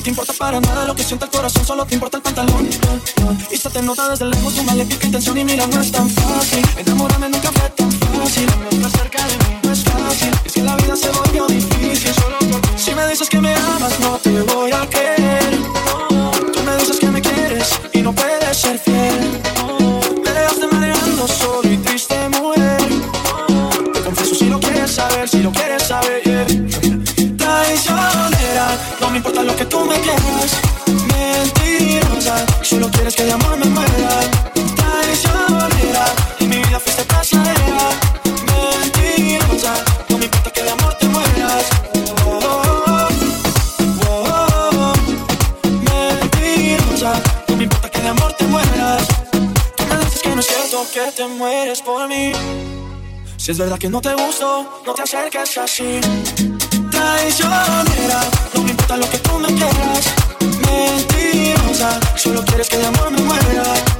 no 0.00 0.04
te 0.04 0.10
importa 0.10 0.32
para 0.32 0.60
nada 0.62 0.86
lo 0.86 0.94
que 0.94 1.02
siente 1.02 1.26
el 1.26 1.30
corazón, 1.30 1.62
solo 1.62 1.84
te 1.84 1.92
importa 1.92 2.16
el 2.16 2.22
pantalón. 2.22 2.66
Y 3.50 3.56
se 3.58 3.68
te 3.68 3.82
nota 3.82 4.08
desde 4.08 4.24
lejos 4.24 4.54
tu 4.54 4.62
maléfica 4.62 5.04
intención 5.04 5.36
y 5.36 5.44
mira, 5.44 5.66
no 5.66 5.78
es 5.78 5.92
tan 5.92 6.08
fácil. 6.08 6.66
Enamorarme 6.78 7.28
nunca 7.28 7.52
fue 7.52 7.68
tan 7.68 7.92
fácil, 7.92 8.48
estar 8.70 8.90
cerca 8.92 9.26
de 9.26 9.36
mí 9.36 9.60
no 9.62 9.72
es 9.72 9.84
fácil. 9.84 10.30
Es 10.46 10.52
que 10.54 10.62
la 10.62 10.74
vida 10.76 10.96
se 10.96 11.10
volvió 11.10 11.46
difícil 11.48 12.14
solo 12.14 12.38
por. 12.38 12.80
Si 12.80 12.94
me 12.94 13.06
dices 13.08 13.28
que 13.28 13.40
me 13.42 13.54
amas, 13.54 14.00
no 14.00 14.16
te 14.16 14.40
voy 14.40 14.72
a 14.72 14.88
quedar. 14.88 15.19
lo 29.44 29.56
que 29.56 29.64
tú 29.64 29.80
me 29.84 29.98
quieres. 30.00 30.52
Mentirosa, 31.08 32.46
solo 32.62 32.90
quieres 32.90 33.14
que 33.14 33.24
de 33.24 33.32
amor 33.32 33.56
me 33.56 33.66
muera. 33.66 34.20
Traicionera, 34.76 36.04
en 36.40 36.48
mi 36.48 36.56
vida 36.56 36.78
fuiste 36.80 37.04
pasadera. 37.04 37.90
Mentirosa, 38.50 39.74
no 40.08 40.18
me 40.18 40.24
importa 40.24 40.50
que 40.50 40.62
de 40.62 40.70
amor 40.70 40.94
te 40.94 41.06
mueras. 41.08 41.64
Oh, 42.26 42.40
oh, 42.86 43.08
oh, 44.08 44.92
Mentirosa, 45.88 47.12
no 47.48 47.56
me 47.56 47.64
importa 47.64 47.90
que 47.90 48.00
de 48.00 48.08
amor 48.08 48.32
te 48.34 48.44
mueras. 48.46 49.08
Tú 49.76 49.84
me 49.88 50.04
dices 50.04 50.22
que 50.22 50.34
no 50.34 50.40
es 50.40 50.46
cierto 50.46 50.86
que 50.92 51.12
te 51.12 51.26
mueres 51.26 51.82
por 51.82 52.08
mí. 52.08 52.32
Si 53.36 53.52
es 53.52 53.58
verdad 53.58 53.78
que 53.78 53.88
no 53.88 54.00
te 54.00 54.14
gusto, 54.14 54.82
no 54.84 54.92
te 54.92 55.02
acerques 55.02 55.56
así 55.56 56.00
traicionera. 57.16 58.20
No 58.54 58.62
me 58.62 58.70
importa 58.70 58.96
lo 58.96 59.10
que 59.10 59.18
tú 59.18 59.38
me 59.38 59.48
quieras. 59.48 60.04
Mentirosa, 60.66 62.00
solo 62.16 62.44
quieres 62.44 62.68
que 62.68 62.78
de 62.78 62.86
amor 62.86 63.10
me 63.10 63.20
muera. 63.22 63.99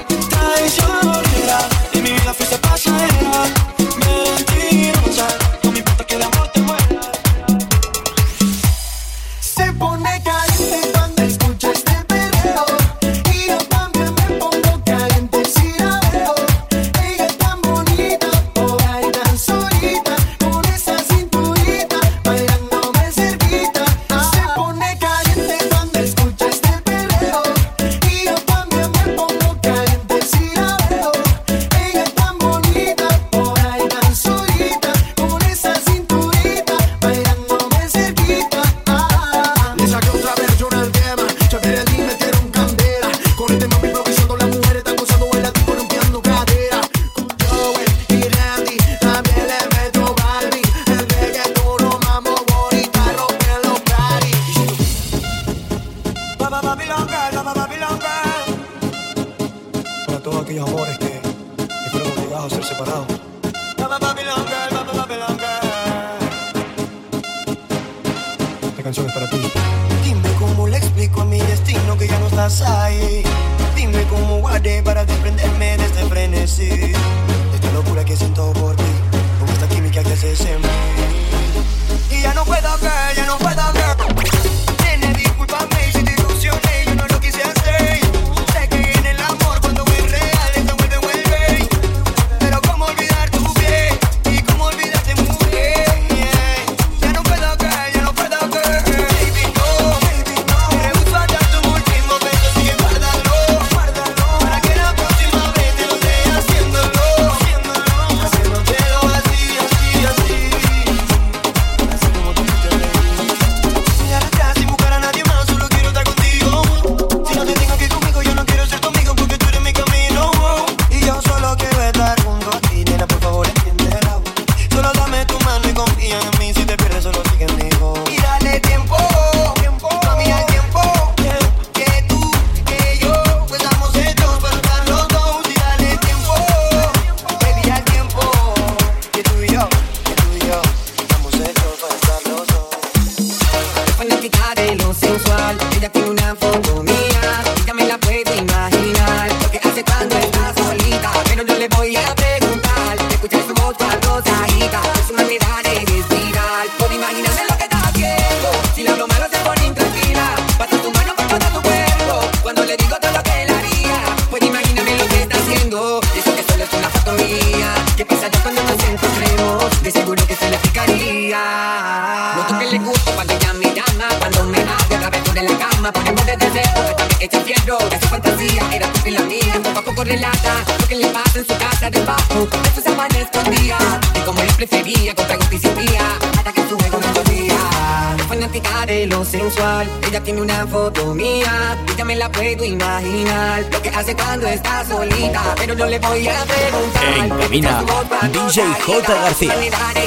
J. 198.91 199.15
García. 199.15 200.00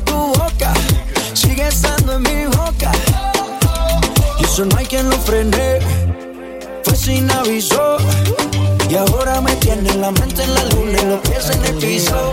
tu 0.00 0.14
boca 0.14 0.72
sigue 1.34 1.66
estando 1.66 2.14
en 2.14 2.22
mi 2.22 2.46
boca. 2.46 2.90
Y 4.38 4.44
eso 4.44 4.64
no 4.64 4.76
hay 4.76 4.86
quien 4.86 5.08
lo 5.08 5.18
frene, 5.18 5.78
fue 6.82 6.96
sin 6.96 7.30
aviso. 7.30 7.98
Y 8.88 8.94
ahora 8.94 9.40
me 9.40 9.54
tiene 9.56 9.94
la 9.94 10.10
mente 10.10 10.42
en 10.42 10.54
la 10.54 10.64
luna 10.64 10.98
y 11.02 11.06
los 11.06 11.20
pies 11.20 11.50
en 11.50 11.64
el 11.64 11.74
piso. 11.74 12.32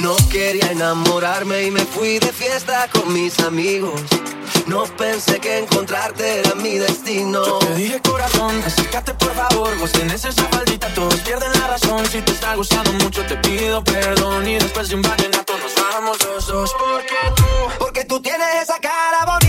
No 0.00 0.16
quería 0.30 0.70
enamorarme 0.72 1.64
y 1.64 1.70
me 1.70 1.84
fui 1.84 2.18
de 2.18 2.32
fiesta 2.32 2.88
con 2.90 3.12
mis 3.12 3.38
amigos. 3.40 4.00
No 4.66 4.84
pensé 4.84 5.38
que 5.40 5.58
encontrarte 5.58 6.40
era 6.40 6.54
mi 6.54 6.78
destino. 6.78 7.42
Te 7.58 7.74
dije 7.74 8.00
corazón, 8.00 8.62
acércate 8.64 9.12
por 9.14 9.34
favor. 9.34 9.76
Vos 9.78 9.92
tenés 9.92 10.24
esa 10.24 10.44
faldita, 10.44 10.88
todos 10.94 11.16
pierden 11.20 11.52
la 11.52 11.66
razón. 11.66 12.06
Si 12.06 12.22
te 12.22 12.32
está 12.32 12.54
gustando 12.54 12.92
mucho, 13.04 13.24
te 13.26 13.36
pido 13.36 13.84
perdón. 13.84 14.48
Y 14.48 14.54
después 14.54 14.88
de 14.88 14.94
un 14.94 15.02
vallenato 15.02 15.52
nos 15.58 15.74
vamos 15.74 16.18
los 16.24 16.46
dos. 16.46 16.74
Porque 16.78 17.16
tú, 17.36 17.44
porque 17.78 18.04
tú 18.04 18.20
tienes 18.22 18.62
esa 18.62 18.78
cara 18.78 19.24
bonita 19.26 19.39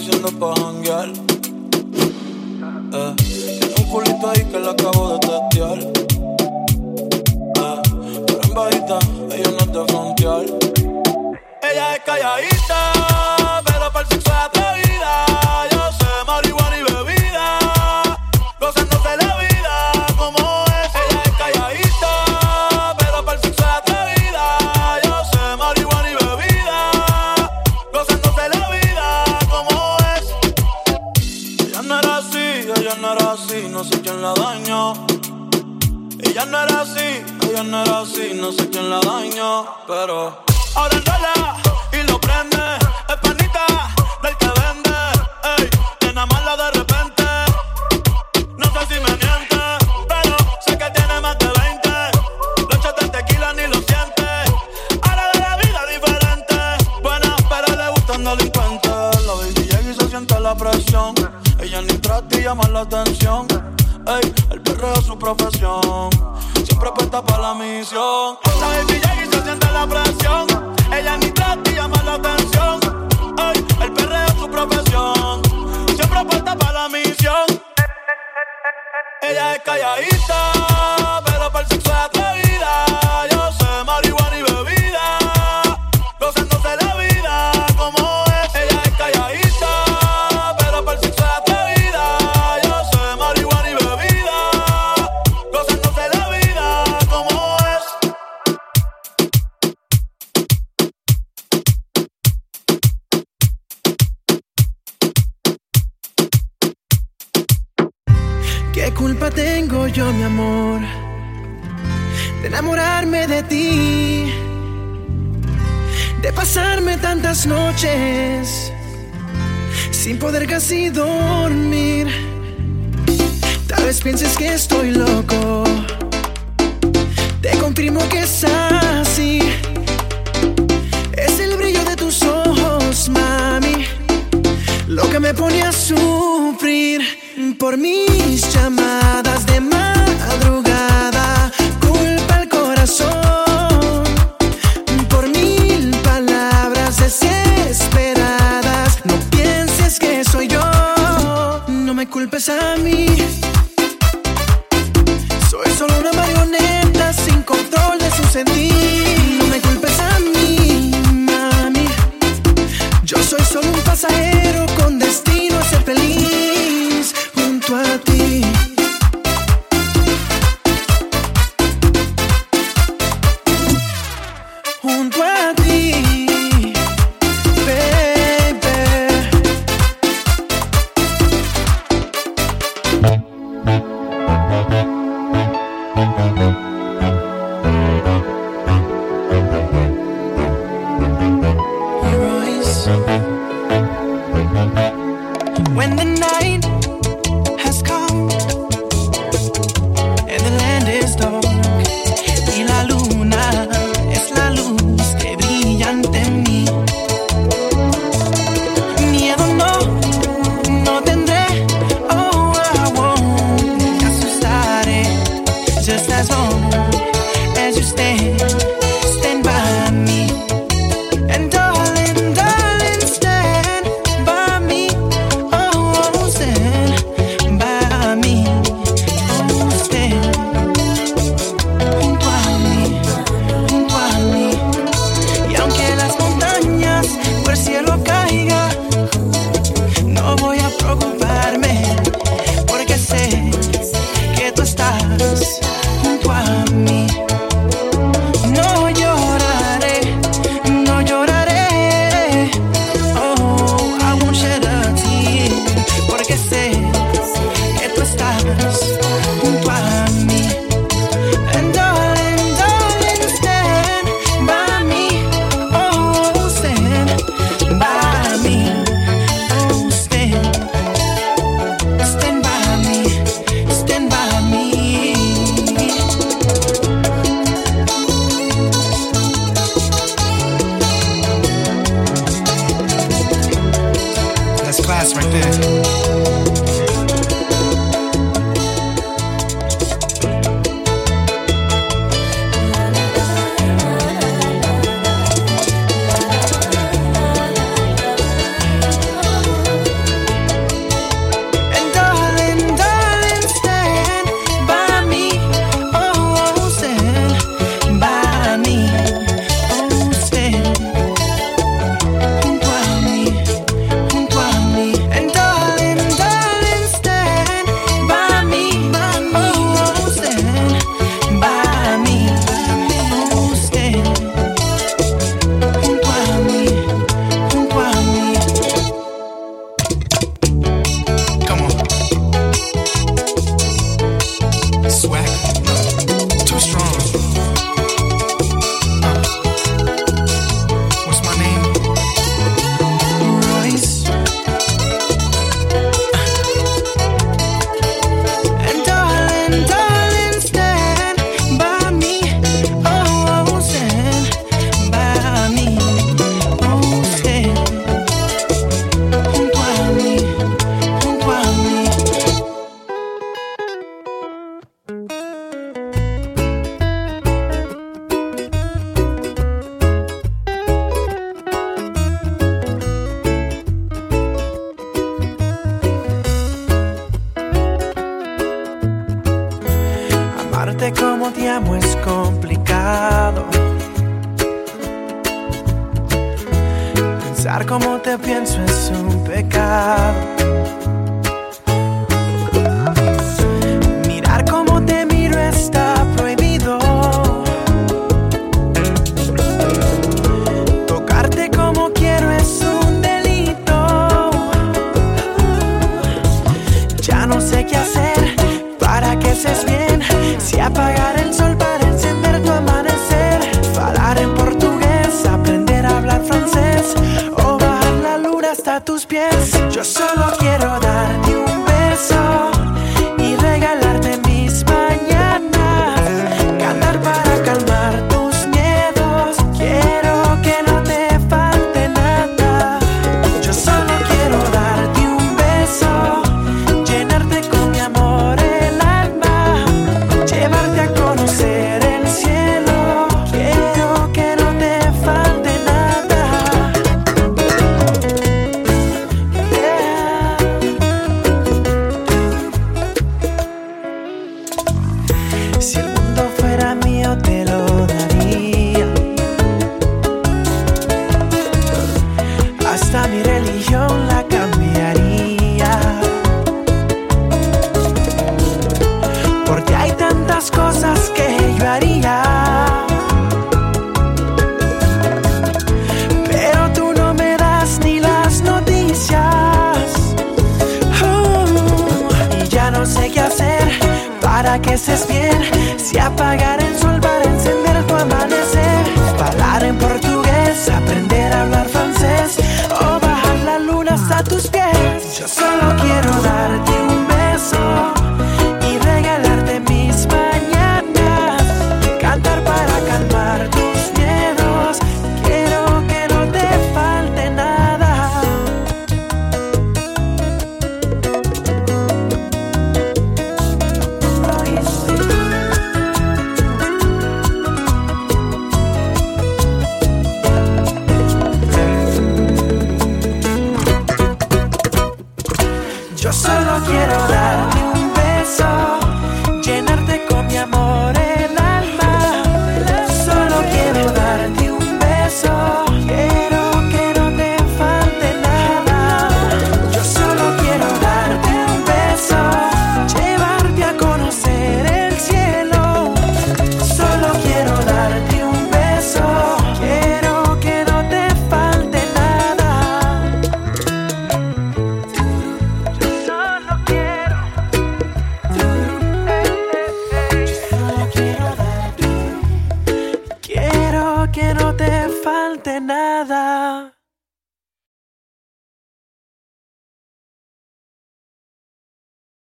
je 0.00 0.12
ne 0.12 0.30
pas 0.38 0.54
en. 0.62 1.27